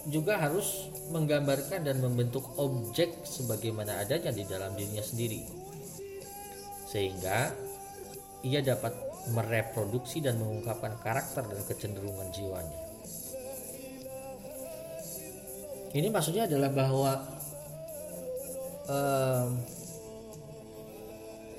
[0.08, 5.46] juga harus menggambarkan dan membentuk objek sebagaimana adanya di dalam dirinya sendiri.
[6.90, 7.54] Sehingga
[8.42, 8.90] ia dapat
[9.30, 12.80] mereproduksi dan mengungkapkan karakter dan kecenderungan jiwanya.
[15.90, 17.12] Ini maksudnya adalah bahwa
[18.86, 19.50] um,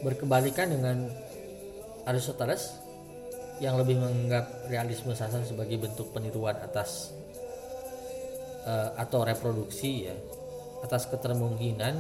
[0.02, 1.12] berkebalikan dengan
[2.08, 2.80] Aristoteles
[3.62, 7.14] yang lebih menganggap realisme sastra sebagai bentuk peniruan atas
[8.66, 10.16] uh, atau reproduksi ya
[10.82, 11.94] atas ketermungkinan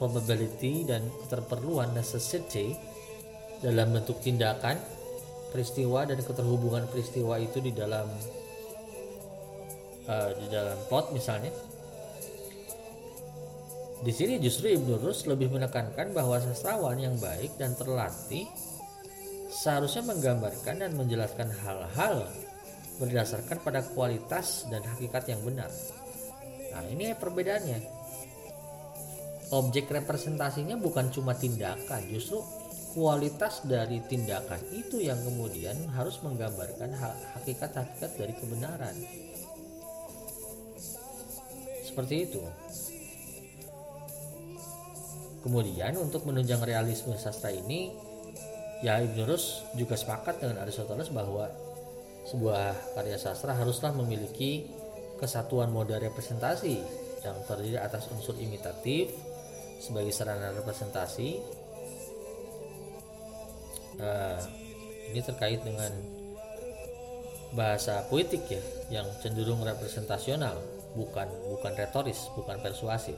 [0.00, 2.76] probability dan keterperluan necessity
[3.64, 4.76] dalam bentuk tindakan
[5.52, 8.04] peristiwa dan keterhubungan peristiwa itu di dalam
[10.08, 11.52] uh, di dalam plot misalnya.
[13.96, 18.44] Di sini justru Ibnu Rus lebih menekankan bahwa sastrawan yang baik dan terlatih
[19.48, 22.28] seharusnya menggambarkan dan menjelaskan hal-hal
[22.96, 25.68] berdasarkan pada kualitas dan hakikat yang benar.
[26.72, 27.80] Nah, ini perbedaannya.
[29.54, 32.42] Objek representasinya bukan cuma tindakan, justru
[32.96, 36.90] kualitas dari tindakan itu yang kemudian harus menggambarkan
[37.38, 38.96] hakikat-hakikat dari kebenaran.
[41.84, 42.42] Seperti itu.
[45.46, 47.94] Kemudian untuk menunjang realisme sastra ini,
[48.82, 51.46] ya Ibn Rus juga sepakat dengan Aristoteles bahwa
[52.26, 54.66] sebuah karya sastra haruslah memiliki
[55.16, 56.82] kesatuan moda representasi
[57.24, 59.14] yang terdiri atas unsur imitatif
[59.80, 61.40] sebagai sarana representasi.
[63.96, 64.36] Nah,
[65.08, 65.88] ini terkait dengan
[67.56, 68.62] bahasa poetik ya,
[69.00, 70.60] yang cenderung representasional,
[70.92, 73.16] bukan bukan retoris, bukan persuasif.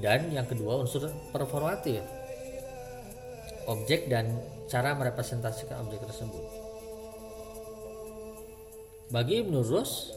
[0.00, 2.00] Dan yang kedua unsur performatif,
[3.68, 4.40] objek dan
[4.72, 6.71] cara merepresentasikan objek tersebut.
[9.12, 10.08] Bagi Ibn Rus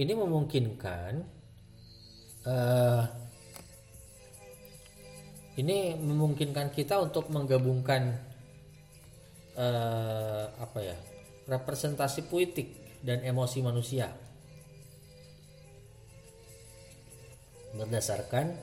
[0.00, 1.12] ini memungkinkan
[2.48, 3.04] uh,
[5.60, 8.16] ini memungkinkan kita untuk menggabungkan
[9.60, 10.96] uh, apa ya
[11.52, 14.08] representasi puitik dan emosi manusia.
[17.76, 18.56] Berdasarkan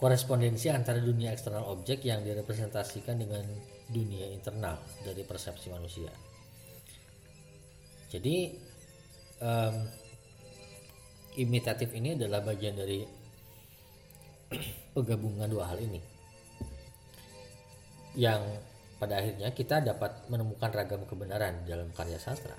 [0.00, 6.10] korespondensi antara dunia eksternal objek yang direpresentasikan dengan dunia internal dari persepsi manusia.
[8.10, 8.54] Jadi
[9.42, 9.76] um,
[11.38, 13.02] imitatif ini adalah bagian dari
[14.94, 16.00] penggabungan dua hal ini
[18.16, 18.40] yang
[18.96, 22.56] pada akhirnya kita dapat menemukan ragam kebenaran dalam karya sastra.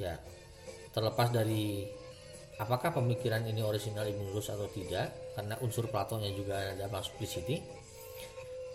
[0.00, 0.16] Ya,
[0.96, 1.84] terlepas dari
[2.56, 7.28] apakah pemikiran ini orisinal Ibn Rus atau tidak, karena unsur Platonnya juga ada masuk di
[7.28, 7.56] sini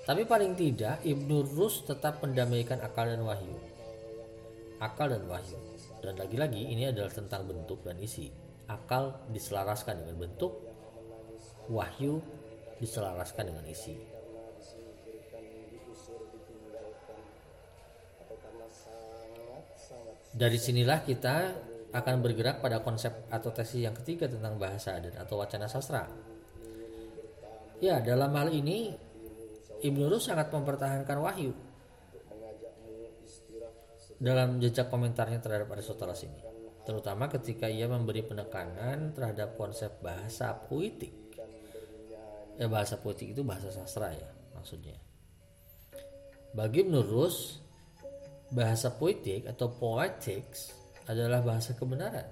[0.05, 3.57] tapi paling tidak Ibnu Rus tetap mendamaikan akal dan wahyu.
[4.77, 5.57] Akal dan wahyu.
[5.97, 8.29] Dan lagi-lagi ini adalah tentang bentuk dan isi.
[8.69, 10.53] Akal diselaraskan dengan bentuk,
[11.73, 12.21] wahyu
[12.77, 13.97] diselaraskan dengan isi.
[20.35, 21.35] Dari sinilah kita
[21.95, 26.05] akan bergerak pada konsep atau tesis yang ketiga tentang bahasa dan atau wacana sastra.
[27.79, 29.04] Ya, dalam hal ini
[29.83, 31.51] Ibnu Rus sangat mempertahankan wahyu
[34.15, 36.41] dalam jejak komentarnya terhadap Aristoteles ini.
[36.85, 41.33] terutama ketika ia memberi penekanan terhadap konsep bahasa puitik.
[42.61, 44.93] Ya bahasa puitik itu bahasa sastra ya maksudnya.
[46.53, 47.57] Bagi menurus
[48.53, 50.77] bahasa puitik atau poetics
[51.09, 52.29] adalah bahasa kebenaran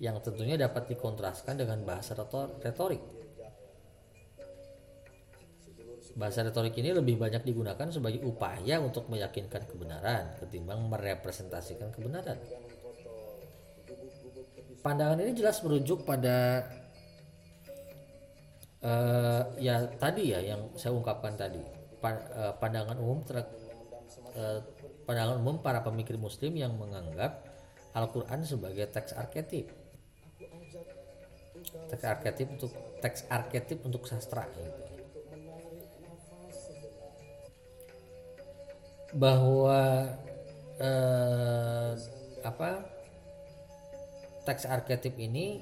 [0.00, 3.19] yang tentunya dapat dikontraskan dengan bahasa retorik.
[6.18, 12.36] Bahasa retorik ini lebih banyak digunakan sebagai upaya untuk meyakinkan kebenaran ketimbang merepresentasikan kebenaran.
[14.80, 16.64] Pandangan ini jelas merujuk pada
[18.80, 21.60] uh, ya tadi ya yang saya ungkapkan tadi
[22.00, 23.44] uh, pandangan umum ter,
[24.34, 24.60] uh,
[25.04, 27.44] pandangan umum para pemikir Muslim yang menganggap
[27.92, 29.68] Al-Quran sebagai teks arketip
[31.92, 32.72] teks arketip untuk
[33.04, 34.89] teks arketip untuk sastra gitu.
[39.14, 40.06] Bahwa
[40.78, 41.90] eh,
[42.46, 42.70] apa
[44.46, 45.60] teks arketip ini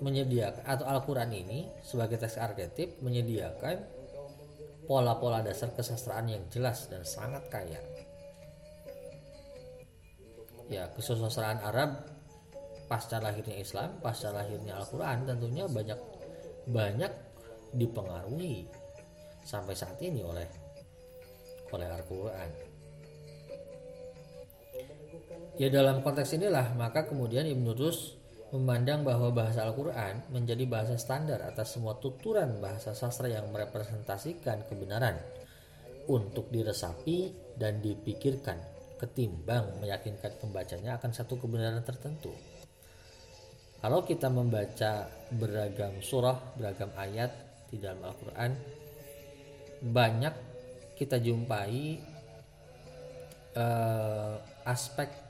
[0.00, 3.84] menyediakan atau Al-Quran ini sebagai teks arketip menyediakan
[4.88, 7.78] pola-pola dasar kesastraan yang jelas dan sangat kaya.
[10.70, 12.06] Ya, kesusastraan Arab
[12.90, 16.00] pasca lahirnya Islam, pasca lahirnya Al-Quran tentunya banyak
[16.70, 17.12] banyak
[17.74, 18.66] dipengaruhi
[19.46, 20.46] sampai saat ini oleh
[21.70, 22.69] oleh Al-Quran.
[25.60, 28.16] Ya dalam konteks inilah maka kemudian Ibnu Rus
[28.48, 35.20] memandang bahwa bahasa Al-Quran menjadi bahasa standar atas semua tuturan bahasa sastra yang merepresentasikan kebenaran
[36.08, 38.56] untuk diresapi dan dipikirkan
[38.96, 42.32] ketimbang meyakinkan pembacanya akan satu kebenaran tertentu.
[43.84, 47.36] Kalau kita membaca beragam surah, beragam ayat
[47.68, 48.50] di dalam Al-Quran,
[49.92, 50.34] banyak
[50.96, 52.00] kita jumpai
[53.60, 55.29] uh, aspek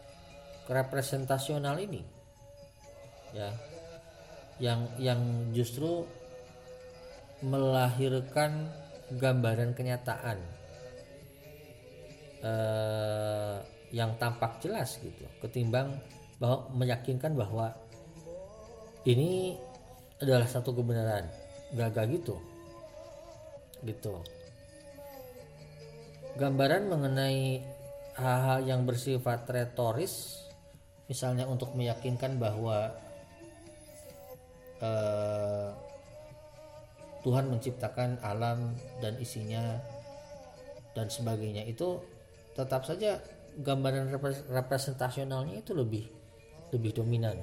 [0.71, 2.03] representasional ini.
[3.35, 3.51] Ya.
[4.63, 6.07] Yang yang justru
[7.43, 8.71] melahirkan
[9.11, 10.39] gambaran kenyataan.
[12.41, 13.59] Eh,
[13.91, 15.27] yang tampak jelas gitu.
[15.43, 15.99] Ketimbang
[16.39, 17.75] bahwa meyakinkan bahwa
[19.05, 19.59] ini
[20.23, 21.27] adalah satu kebenaran.
[21.75, 22.37] Gagal gitu.
[23.83, 24.15] Gitu.
[26.39, 27.61] Gambaran mengenai
[28.15, 30.47] hal-hal yang bersifat retoris
[31.11, 32.95] misalnya untuk meyakinkan bahwa
[34.79, 35.75] uh,
[37.27, 39.83] Tuhan menciptakan alam dan isinya
[40.95, 41.99] dan sebagainya itu
[42.55, 43.19] tetap saja
[43.59, 44.15] gambaran
[44.55, 46.07] representasionalnya itu lebih
[46.71, 47.37] lebih dominan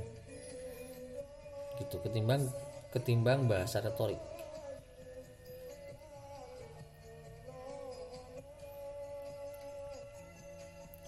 [1.78, 2.48] gitu ketimbang
[2.96, 4.20] ketimbang bahasa retorik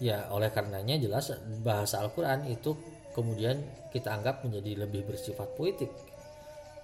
[0.00, 1.30] ya oleh karenanya jelas
[1.60, 2.72] bahasa Al-Quran itu
[3.12, 3.60] kemudian
[3.92, 5.92] kita anggap menjadi lebih bersifat poetik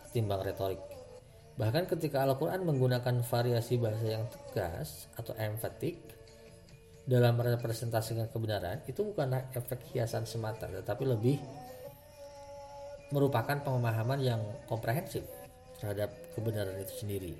[0.06, 0.80] ketimbang retorik.
[1.56, 5.96] Bahkan ketika Al-Quran menggunakan variasi bahasa yang tegas atau emphatic
[7.08, 11.40] dalam merepresentasikan kebenaran, itu bukanlah efek hiasan semata, tetapi lebih
[13.14, 15.24] merupakan pemahaman yang komprehensif
[15.80, 17.32] terhadap kebenaran itu sendiri.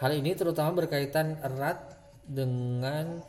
[0.00, 1.91] Hal ini terutama berkaitan erat
[2.26, 3.20] dengan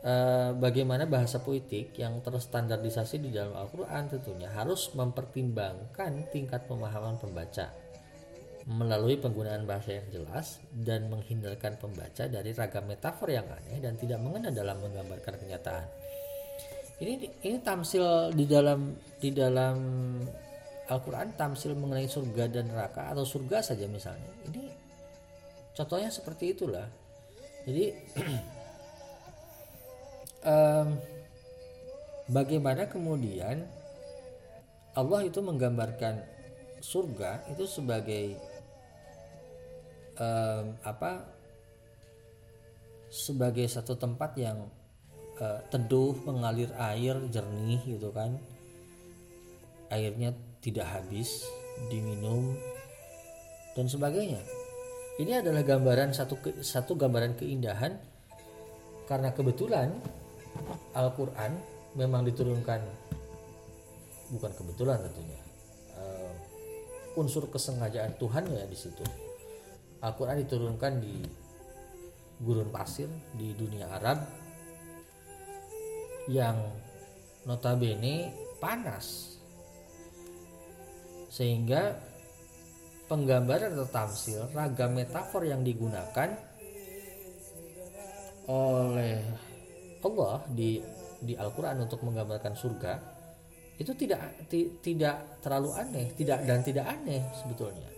[0.00, 7.68] Eh, bagaimana bahasa puitik yang terstandardisasi di dalam Al-Quran tentunya harus mempertimbangkan tingkat pemahaman pembaca
[8.64, 14.24] melalui penggunaan bahasa yang jelas dan menghindarkan pembaca dari ragam metafor yang aneh dan tidak
[14.24, 15.84] mengena dalam menggambarkan kenyataan.
[17.04, 19.76] Ini ini tamsil di dalam di dalam
[20.88, 24.32] Al-Quran tamsil mengenai surga dan neraka atau surga saja misalnya.
[24.48, 24.64] Ini
[25.76, 26.88] contohnya seperti itulah.
[27.68, 27.86] Jadi
[30.50, 30.88] um,
[32.30, 33.66] bagaimana kemudian
[34.96, 36.18] Allah itu menggambarkan
[36.80, 38.34] surga itu sebagai
[40.16, 41.24] um, apa
[43.10, 44.70] sebagai satu tempat yang
[45.42, 48.38] uh, teduh mengalir air jernih gitu kan.
[49.90, 50.30] Airnya
[50.62, 51.42] tidak habis
[51.90, 52.54] diminum
[53.74, 54.38] dan sebagainya
[55.20, 57.92] ini adalah gambaran satu satu gambaran keindahan.
[59.04, 59.90] Karena kebetulan
[60.96, 61.58] Al-Quran
[61.98, 62.80] memang diturunkan
[64.30, 65.42] bukan kebetulan tentunya
[65.98, 66.30] uh,
[67.18, 69.02] unsur kesengajaan Tuhan ya di situ.
[70.00, 71.20] Al-Quran diturunkan di
[72.40, 74.24] gurun pasir di dunia Arab
[76.30, 76.56] yang
[77.44, 79.36] notabene panas.
[81.28, 82.09] Sehingga
[83.10, 86.30] penggambaran atau tamsil ragam metafor yang digunakan
[88.46, 89.18] oleh
[90.06, 90.78] Allah di
[91.20, 93.20] di Al-Qur'an untuk menggambarkan surga
[93.80, 94.20] itu tidak
[94.84, 97.88] tidak terlalu aneh, tidak dan tidak aneh sebetulnya.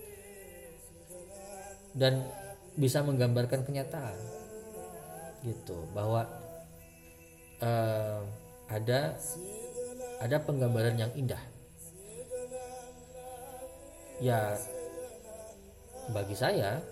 [1.90, 2.22] Dan
[2.78, 4.14] bisa menggambarkan kenyataan.
[5.42, 6.22] Gitu, bahwa
[7.58, 8.22] uh,
[8.70, 9.18] ada
[10.22, 11.42] ada penggambaran yang indah.
[14.22, 14.54] Ya
[16.10, 16.82] bagi saya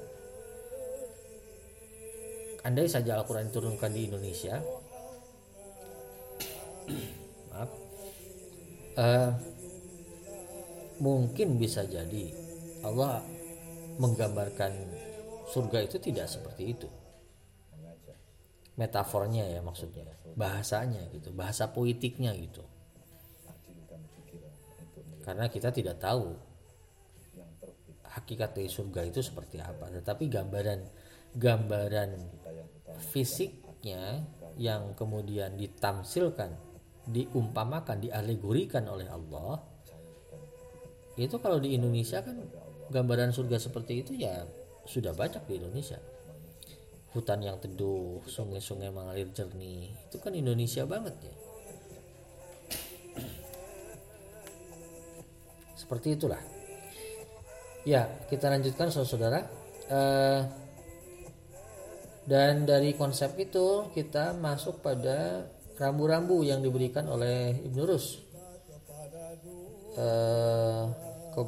[2.62, 4.62] andai saja Al-Quran diturunkan di Indonesia
[7.50, 7.70] maaf
[9.00, 9.32] uh,
[11.00, 12.30] mungkin bisa jadi
[12.84, 13.24] Allah
[14.00, 14.72] menggambarkan
[15.52, 16.88] surga itu tidak seperti itu.
[18.80, 20.08] Metafornya ya maksudnya
[20.38, 22.64] bahasanya gitu bahasa poetiknya gitu.
[25.20, 26.32] Karena kita tidak tahu
[28.10, 29.90] hakikat dari surga itu seperti apa.
[29.90, 30.80] Tetapi gambaran
[31.38, 32.10] gambaran
[33.14, 34.26] fisiknya
[34.58, 36.50] yang kemudian ditamsilkan
[37.06, 39.62] diumpamakan dialegorikan oleh Allah
[41.18, 42.38] itu kalau di Indonesia kan
[42.90, 44.46] gambaran surga seperti itu ya
[44.88, 46.00] sudah banyak di Indonesia.
[47.10, 51.34] Hutan yang teduh sungai-sungai mengalir jernih itu kan Indonesia banget ya.
[55.74, 56.38] Seperti itulah
[57.88, 59.40] ya kita lanjutkan saudara-saudara
[59.88, 60.40] uh,
[62.28, 65.48] dan dari konsep itu kita masuk pada
[65.80, 68.20] rambu-rambu yang diberikan oleh Ibnu Rus
[69.96, 70.84] uh,
[71.32, 71.40] ke,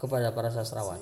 [0.00, 0.98] kepada para sastrawan.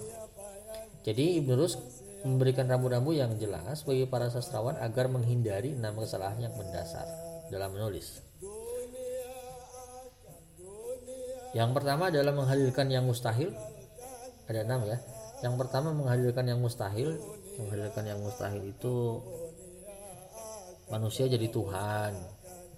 [1.07, 1.79] Jadi Ibnu Rus
[2.27, 7.07] memberikan rambu-rambu yang jelas bagi para sastrawan agar menghindari enam kesalahan yang mendasar
[7.53, 8.21] dalam menulis.
[11.55, 13.55] Yang pertama adalah menghadirkan yang mustahil
[14.49, 14.99] ada enam ya.
[15.41, 17.17] Yang pertama menghadirkan yang mustahil.
[17.61, 19.23] Menghadirkan yang mustahil itu
[20.93, 22.13] manusia jadi Tuhan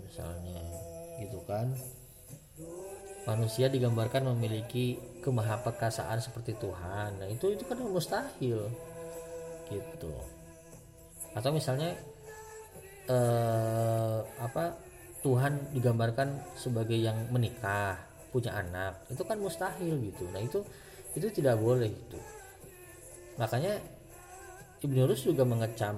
[0.06, 0.62] misalnya
[1.18, 1.74] gitu kan.
[3.26, 4.96] Manusia digambarkan memiliki
[5.26, 7.18] kemahapekasaan seperti Tuhan.
[7.18, 8.70] Nah itu itu kan mustahil
[9.66, 10.12] gitu.
[11.34, 11.98] Atau misalnya
[13.10, 14.78] eh, apa
[15.26, 17.98] Tuhan digambarkan sebagai yang menikah
[18.30, 19.02] punya anak.
[19.10, 20.30] Itu kan mustahil gitu.
[20.30, 20.62] Nah itu
[21.16, 22.20] itu tidak boleh itu
[23.40, 23.80] makanya
[24.84, 25.96] Ibnu Rus juga mengecam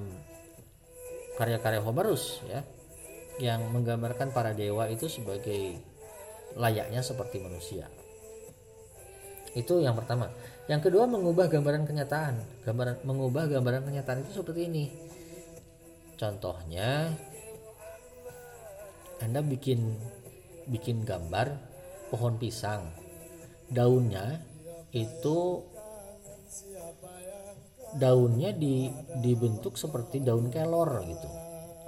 [1.36, 2.62] karya-karya Homerus ya
[3.38, 5.78] yang menggambarkan para dewa itu sebagai
[6.58, 7.86] layaknya seperti manusia.
[9.54, 10.30] Itu yang pertama.
[10.66, 12.64] Yang kedua mengubah gambaran kenyataan.
[12.66, 14.84] Gambaran mengubah gambaran kenyataan itu seperti ini.
[16.18, 17.14] Contohnya
[19.22, 19.96] anda bikin
[20.66, 21.54] bikin gambar
[22.10, 22.90] pohon pisang.
[23.70, 24.42] Daunnya
[25.06, 25.62] itu
[27.96, 28.92] daunnya di,
[29.22, 31.28] dibentuk seperti daun kelor gitu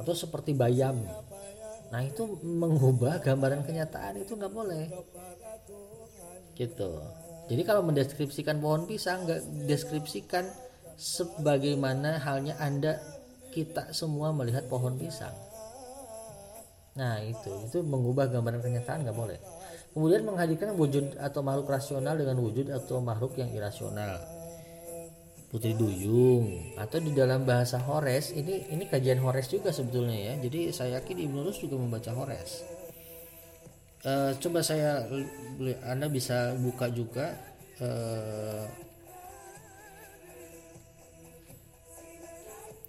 [0.01, 1.05] atau seperti bayam.
[1.91, 4.87] Nah itu mengubah gambaran kenyataan itu nggak boleh
[6.57, 6.91] gitu.
[7.51, 10.47] Jadi kalau mendeskripsikan pohon pisang nggak deskripsikan
[10.95, 12.97] sebagaimana halnya anda
[13.51, 15.35] kita semua melihat pohon pisang.
[16.95, 19.60] Nah itu itu mengubah gambaran kenyataan nggak boleh
[19.91, 24.23] kemudian menghadirkan wujud atau makhluk rasional dengan wujud atau makhluk yang irasional.
[25.51, 26.79] Putri duyung.
[26.79, 30.35] Atau di dalam bahasa Hores ini ini kajian Hores juga sebetulnya ya.
[30.47, 32.63] Jadi saya yakin Ibnu Rus juga membaca Hores.
[34.01, 35.05] Uh, coba saya
[35.85, 37.35] anda bisa buka juga
[37.83, 38.65] uh,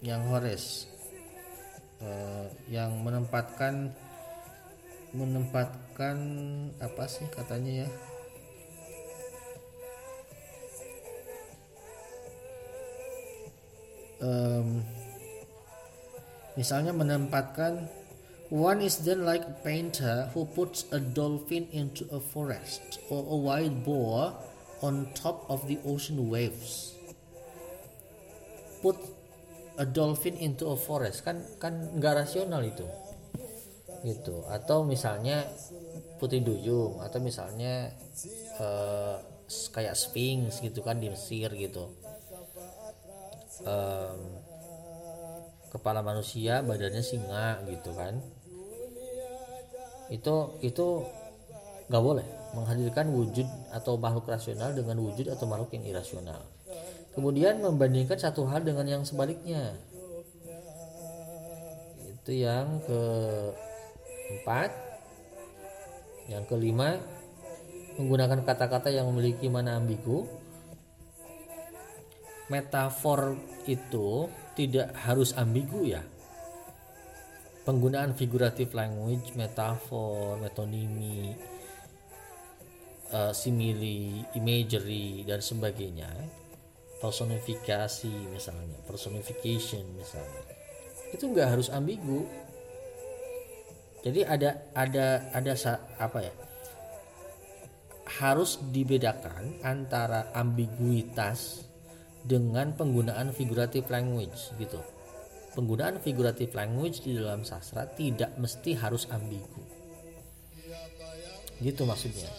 [0.06, 0.86] yang Hores.
[1.98, 3.90] Uh, yang menempatkan
[5.12, 6.16] menempatkan
[6.80, 7.88] apa sih katanya ya?
[14.22, 14.86] Um,
[16.56, 17.90] misalnya menempatkan
[18.48, 23.36] one is then like a painter who puts a dolphin into a forest or a
[23.36, 24.32] wild boar
[24.80, 26.94] on top of the ocean waves.
[28.80, 28.96] Put
[29.76, 31.26] a dolphin into a forest.
[31.26, 32.86] Kan kan nggak rasional itu
[34.02, 34.46] gitu.
[34.50, 35.46] Atau misalnya
[36.18, 37.90] putih duyung atau misalnya
[38.62, 39.18] uh,
[39.74, 41.90] kayak sphinx gitu kan di Mesir gitu.
[43.62, 44.42] Um,
[45.70, 48.18] kepala manusia badannya singa gitu kan.
[50.12, 51.06] Itu itu
[51.88, 56.40] nggak boleh menghadirkan wujud atau makhluk rasional dengan wujud atau makhluk yang irasional.
[57.12, 59.76] Kemudian membandingkan satu hal dengan yang sebaliknya.
[62.08, 63.00] Itu yang ke
[64.32, 64.70] Empat,
[66.32, 66.96] yang kelima,
[68.00, 70.24] menggunakan kata-kata yang memiliki mana ambigu.
[72.48, 73.36] Metafor
[73.68, 76.02] itu tidak harus ambigu ya.
[77.62, 81.30] penggunaan figuratif language metafor metonimi
[83.14, 86.10] uh, simili imagery dan sebagainya
[86.98, 90.42] personifikasi misalnya personification misalnya
[91.14, 92.26] itu nggak harus ambigu
[94.02, 95.52] jadi ada ada ada
[96.02, 96.34] apa ya?
[98.18, 101.62] Harus dibedakan antara ambiguitas
[102.26, 104.82] dengan penggunaan figuratif language gitu.
[105.54, 109.62] Penggunaan figuratif language di dalam sastra tidak mesti harus ambigu.
[111.62, 112.30] Gitu maksudnya.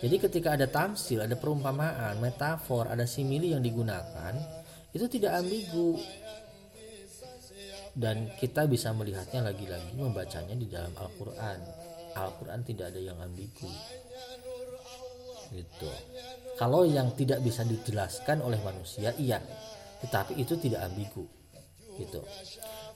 [0.00, 4.32] Jadi ketika ada tamsil ada perumpamaan metafor ada simili yang digunakan
[4.96, 6.00] itu tidak ambigu
[8.00, 11.58] dan kita bisa melihatnya lagi-lagi membacanya di dalam Al-Quran.
[12.16, 13.68] Al-Quran tidak ada yang ambigu.
[15.52, 15.90] Gitu.
[16.56, 19.36] Kalau yang tidak bisa dijelaskan oleh manusia iya.
[20.00, 21.28] Tetapi itu tidak ambigu.
[22.00, 22.24] Gitu.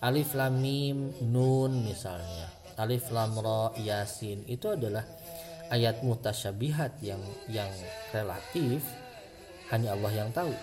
[0.00, 2.48] Alif lam mim nun misalnya.
[2.80, 4.48] Alif lam ra yasin.
[4.48, 5.04] Itu adalah
[5.68, 7.20] ayat mutasyabihat yang
[7.52, 7.68] yang
[8.08, 8.80] relatif.
[9.68, 10.54] Hanya Allah yang tahu.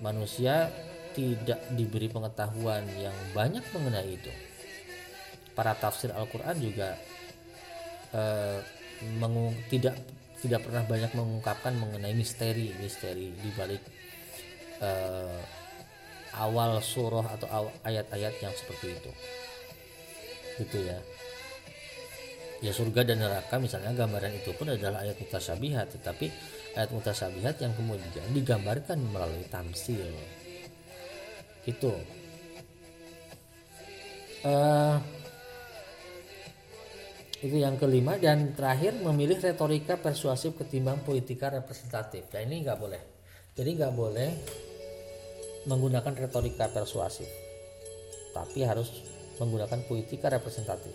[0.00, 0.72] Manusia
[1.16, 4.28] tidak diberi pengetahuan yang banyak mengenai itu.
[5.56, 6.92] Para tafsir Al-Quran juga
[8.12, 8.60] eh,
[9.72, 9.96] tidak
[10.44, 13.80] tidak pernah banyak mengungkapkan mengenai misteri misteri di balik
[14.84, 15.40] eh,
[16.36, 19.12] awal surah atau ayat-ayat yang seperti itu.
[20.60, 21.00] Gitu ya.
[22.60, 26.28] Ya surga dan neraka misalnya gambaran itu pun adalah ayat mutasyabihat tetapi
[26.76, 30.08] ayat mutasyabihat yang kemudian digambarkan melalui tamsil
[31.66, 31.90] itu
[34.46, 34.96] uh,
[37.42, 42.26] itu yang kelima dan terakhir memilih retorika persuasif ketimbang politika representatif.
[42.32, 43.02] Nah ini nggak boleh.
[43.52, 44.30] Jadi nggak boleh
[45.66, 47.26] menggunakan retorika persuasif
[48.30, 48.92] tapi harus
[49.40, 50.92] menggunakan politika representatif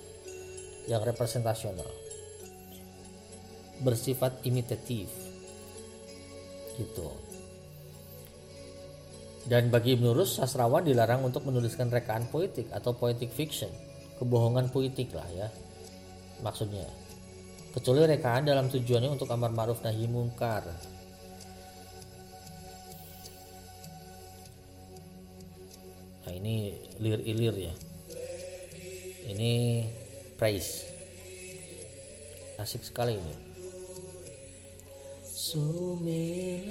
[0.86, 1.90] yang representasional
[3.82, 5.10] bersifat imitatif.
[6.78, 7.31] Gitu
[9.50, 13.70] dan bagi Ibn Rus, sastrawan dilarang untuk menuliskan rekaan poetik atau poetic fiction,
[14.22, 15.48] kebohongan poetik lah ya,
[16.46, 16.86] maksudnya.
[17.72, 20.68] Kecuali rekaan dalam tujuannya untuk amar ma'ruf nahi mungkar.
[26.28, 27.74] Nah ini lir-ilir ya.
[29.32, 29.52] Ini
[30.36, 30.84] praise.
[32.60, 33.51] Asik sekali ini.
[35.52, 36.64] Sumilir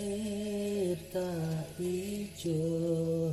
[1.13, 2.65] tak ijo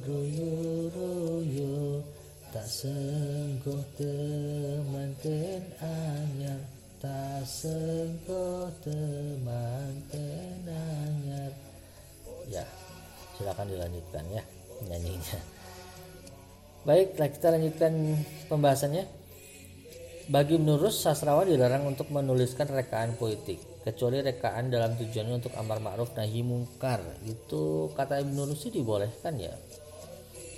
[0.03, 2.03] royo royo
[2.51, 6.59] Tak senggoh temanten anyar
[6.99, 11.55] Tak senggoh temanten anyar
[12.51, 12.67] Ya
[13.39, 14.43] silakan dilanjutkan ya
[14.83, 15.39] nyanyinya.
[16.83, 18.19] Baiklah kita lanjutkan
[18.51, 19.07] pembahasannya.
[20.27, 26.11] Bagi menurut sastrawan dilarang untuk menuliskan rekaan poetik kecuali rekaan dalam tujuannya untuk amar ma'ruf
[26.11, 26.99] nahi mungkar.
[27.23, 29.55] Itu kata Ibnu Rusi dibolehkan ya?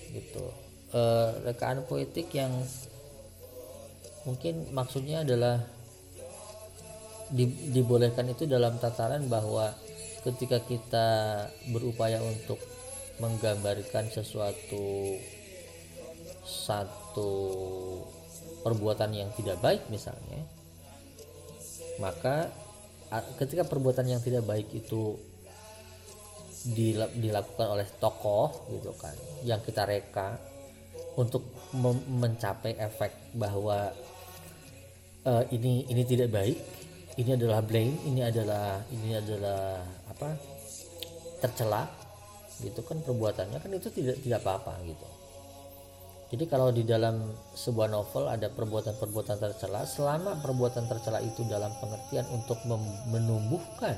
[0.10, 0.46] Gitu.
[0.90, 1.02] E,
[1.46, 2.50] rekaan poetik yang
[4.26, 5.62] mungkin maksudnya adalah
[7.30, 9.78] di, dibolehkan itu dalam tataran bahwa
[10.26, 11.08] ketika kita
[11.70, 12.58] berupaya untuk
[13.22, 15.22] menggambarkan sesuatu
[16.50, 17.32] satu
[18.66, 20.42] perbuatan yang tidak baik misalnya
[22.02, 22.50] maka
[23.41, 25.18] ketika perbuatan yang tidak baik itu
[27.18, 29.16] dilakukan oleh tokoh gitu kan
[29.47, 30.38] yang kita reka
[31.16, 31.41] untuk
[32.10, 33.89] mencapai efek bahwa
[35.26, 36.57] uh, ini ini tidak baik
[37.18, 39.82] ini adalah blame ini adalah ini adalah
[40.12, 40.30] apa
[41.39, 41.88] tercela
[42.60, 45.07] gitu kan perbuatannya kan itu tidak tidak apa-apa gitu
[46.30, 52.30] jadi kalau di dalam sebuah novel ada perbuatan-perbuatan tercela, selama perbuatan tercela itu dalam pengertian
[52.30, 52.62] untuk
[53.10, 53.98] menumbuhkan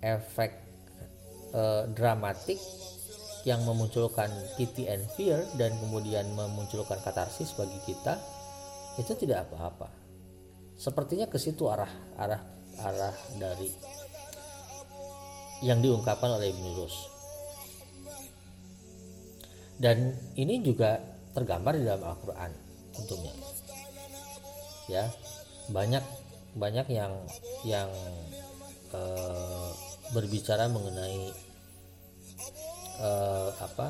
[0.00, 0.56] efek
[1.52, 2.56] eh, dramatik
[3.44, 8.16] yang memunculkan pity and fear dan kemudian memunculkan katarsis bagi kita,
[8.96, 9.92] itu tidak apa-apa.
[10.80, 12.40] Sepertinya ke situ arah arah
[12.80, 13.68] arah dari
[15.60, 17.17] yang diungkapkan oleh Ibn Rus
[19.78, 20.98] dan ini juga
[21.32, 22.50] tergambar di dalam Al-Quran
[22.98, 23.32] tentunya.
[24.90, 25.06] Ya
[25.70, 26.02] banyak
[26.58, 27.14] banyak yang
[27.62, 27.90] yang
[28.90, 29.00] e,
[30.10, 31.30] berbicara mengenai
[32.98, 33.10] e,
[33.54, 33.88] apa?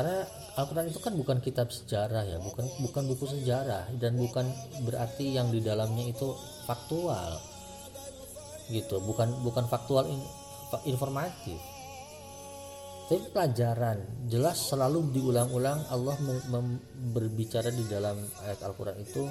[0.00, 0.24] Karena
[0.56, 4.48] Al-Quran itu kan bukan kitab sejarah ya bukan bukan buku sejarah dan bukan
[4.88, 6.32] berarti yang di dalamnya itu
[6.64, 7.36] faktual.
[8.72, 10.22] Gitu bukan bukan faktual in,
[10.88, 11.58] informatif
[13.10, 13.98] tapi pelajaran
[14.30, 15.82] jelas selalu diulang-ulang.
[15.90, 16.14] Allah
[17.10, 18.14] berbicara di dalam
[18.46, 19.26] ayat Al-Quran itu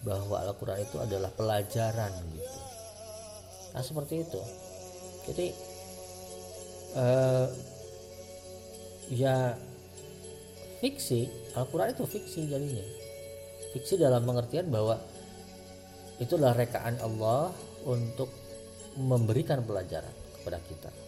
[0.00, 2.60] bahwa Al-Quran itu adalah pelajaran gitu.
[3.76, 4.40] Nah seperti itu.
[5.28, 5.46] Jadi
[6.96, 7.46] uh,
[9.12, 9.52] ya
[10.80, 12.86] fiksi Al-Quran itu fiksi jadinya.
[13.76, 14.96] Fiksi dalam pengertian bahwa
[16.16, 17.52] itulah rekaan Allah
[17.84, 18.32] untuk
[18.96, 21.07] memberikan pelajaran kepada kita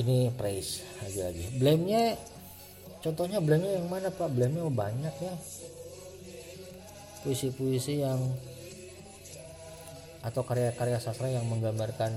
[0.00, 1.54] ini praise lagi-lagi.
[1.58, 2.18] Blame-nya
[3.04, 4.28] contohnya blame-nya yang mana pak?
[4.32, 5.34] Blame-nya banyak ya.
[7.22, 8.20] Puisi-puisi yang
[10.24, 12.12] atau karya-karya sastra yang menggambarkan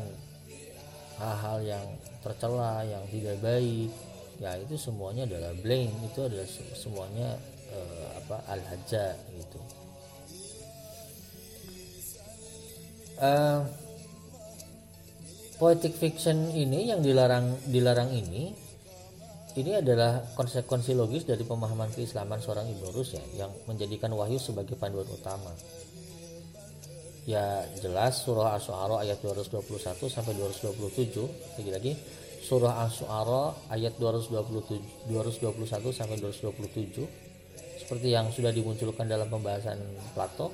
[1.19, 1.85] hal-hal yang
[2.23, 3.91] tercela, yang tidak baik,
[4.39, 6.47] ya itu semuanya adalah blame, itu adalah
[6.77, 7.35] semuanya
[7.73, 9.59] eh, apa al-haja gitu.
[13.17, 13.65] Uh,
[15.57, 18.53] poetic fiction ini yang dilarang dilarang ini
[19.57, 24.77] ini adalah konsekuensi logis dari pemahaman keislaman seorang Ibnu Rus ya, yang menjadikan wahyu sebagai
[24.77, 25.49] panduan utama.
[27.25, 31.97] Ya jelas surah Asy-Syu'ara ayat 221 sampai 227 lagi-lagi
[32.45, 39.75] surah Asy-Syu'ara ayat 227 221 sampai 227 seperti yang sudah dimunculkan dalam pembahasan
[40.15, 40.53] Plato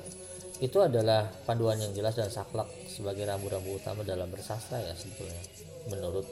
[0.62, 5.42] itu adalah panduan yang jelas dan saklek sebagai rambu-rambu utama dalam bersastra ya sebetulnya
[5.90, 6.26] menurut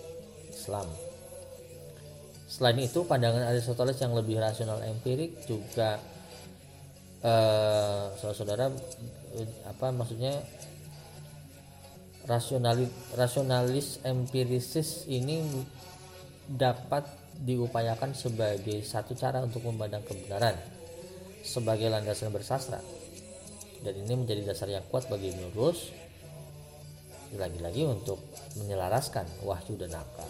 [0.46, 0.86] Islam.
[2.46, 5.98] Selain itu, pandangan Aristoteles yang lebih rasional empirik juga
[7.24, 8.70] eh, saudara-saudara
[9.40, 10.38] eh, apa maksudnya
[12.28, 15.42] rasionalis rasionalis empirisis ini
[16.46, 17.02] dapat
[17.42, 20.54] diupayakan sebagai satu cara untuk memandang kebenaran
[21.42, 22.78] sebagai landasan bersastra
[23.82, 25.90] dan ini menjadi dasar yang kuat bagi Nurus
[27.34, 28.20] lagi-lagi untuk
[28.60, 30.28] menyelaraskan wahyu dan akal.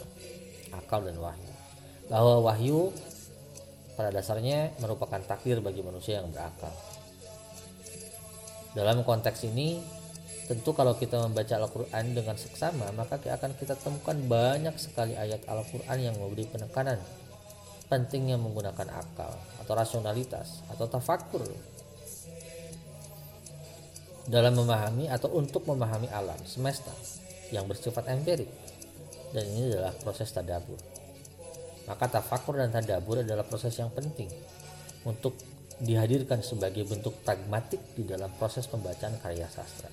[0.70, 1.50] Akal dan wahyu.
[2.07, 2.94] Bahwa wahyu
[3.98, 6.70] pada dasarnya merupakan takdir bagi manusia yang berakal.
[8.72, 9.82] Dalam konteks ini,
[10.46, 15.98] tentu kalau kita membaca Al-Quran dengan seksama, maka akan kita temukan banyak sekali ayat Al-Quran
[15.98, 17.03] yang memberi penekanan
[17.92, 21.44] pentingnya menggunakan akal atau rasionalitas atau tafakur
[24.28, 26.92] dalam memahami atau untuk memahami alam semesta
[27.50, 28.48] yang bersifat empirik
[29.32, 30.78] dan ini adalah proses tadabur.
[31.88, 34.30] Maka tafakur dan tadabur adalah proses yang penting
[35.02, 35.34] untuk
[35.82, 39.90] dihadirkan sebagai bentuk pragmatik di dalam proses pembacaan karya sastra.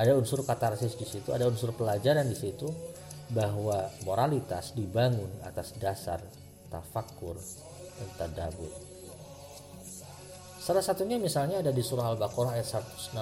[0.00, 2.64] Ada unsur katarsis di situ, ada unsur pelajaran di situ
[3.28, 6.24] bahwa moralitas dibangun atas dasar
[6.72, 7.36] tafakur
[8.00, 8.91] dan tadabur.
[10.62, 13.18] Salah satunya misalnya ada di surah Al-Baqarah ayat 164.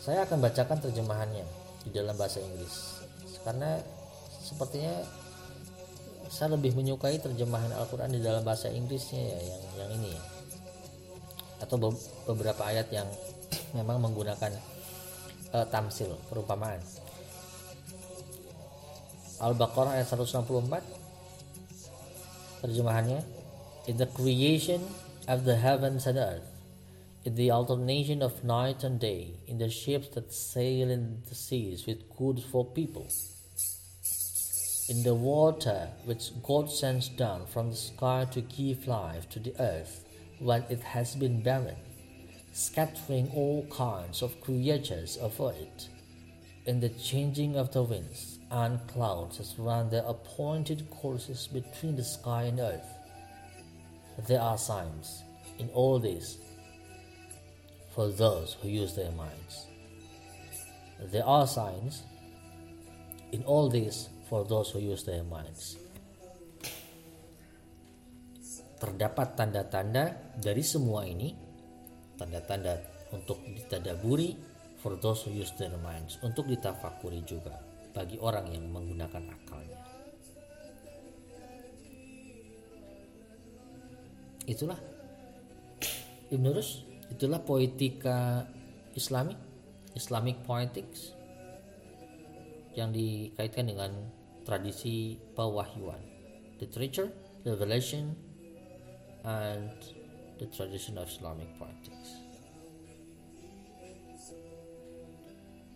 [0.00, 1.44] Saya akan bacakan terjemahannya
[1.84, 3.04] di dalam bahasa Inggris.
[3.44, 3.76] Karena
[4.40, 5.04] sepertinya
[6.32, 10.24] saya lebih menyukai terjemahan Al-Quran di dalam bahasa Inggrisnya ya yang yang ini ya.
[11.68, 12.00] Atau
[12.32, 13.12] beberapa ayat yang
[13.76, 14.56] memang menggunakan
[15.52, 16.80] uh, tamsil perumpamaan.
[19.36, 23.20] Al-Baqarah ayat 164 terjemahannya
[23.92, 24.80] in the creation
[25.28, 26.50] of the heavens and earth
[27.24, 31.86] in the alternation of night and day in the ships that sail in the seas
[31.86, 33.08] with goods for people
[34.88, 39.54] in the water which God sends down from the sky to give life to the
[39.60, 40.04] earth
[40.38, 41.76] when it has been barren,
[42.52, 45.88] scattering all kinds of creatures over it,
[46.66, 52.04] in the changing of the winds and clouds as run their appointed courses between the
[52.04, 53.01] sky and earth.
[54.22, 55.26] There are signs
[55.58, 56.38] in all this
[57.90, 59.66] for those who use their minds.
[61.10, 62.06] There are signs
[63.34, 65.74] in all this for those who use their minds.
[68.78, 71.34] Terdapat tanda-tanda dari semua ini,
[72.14, 72.78] tanda-tanda
[73.10, 74.34] untuk ditadaburi
[74.78, 77.58] for those who use their minds, untuk ditafakuri juga
[77.90, 79.78] bagi orang yang menggunakan akalnya.
[84.48, 84.78] Itulah.
[86.32, 86.82] Ibn Rus,
[87.12, 88.48] itulah poetika
[88.96, 89.36] Islami,
[89.92, 91.12] Islamic poetics
[92.72, 93.92] yang dikaitkan dengan
[94.48, 96.00] tradisi pewahyuan.
[96.56, 97.12] Literature
[97.44, 98.16] revelation
[99.28, 99.76] and
[100.40, 102.22] the tradition of Islamic practice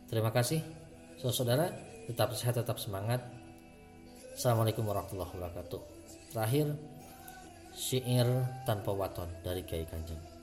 [0.06, 0.62] terima kasih
[1.18, 1.74] saudara
[2.06, 3.18] tetap sehat tetap semangat.
[4.38, 5.80] Assalamualaikum warahmatullahi wabarakatuh.
[6.30, 6.78] Terakhir
[7.76, 8.24] syair
[8.64, 10.36] tanpa waton dari Kiai Kanjeng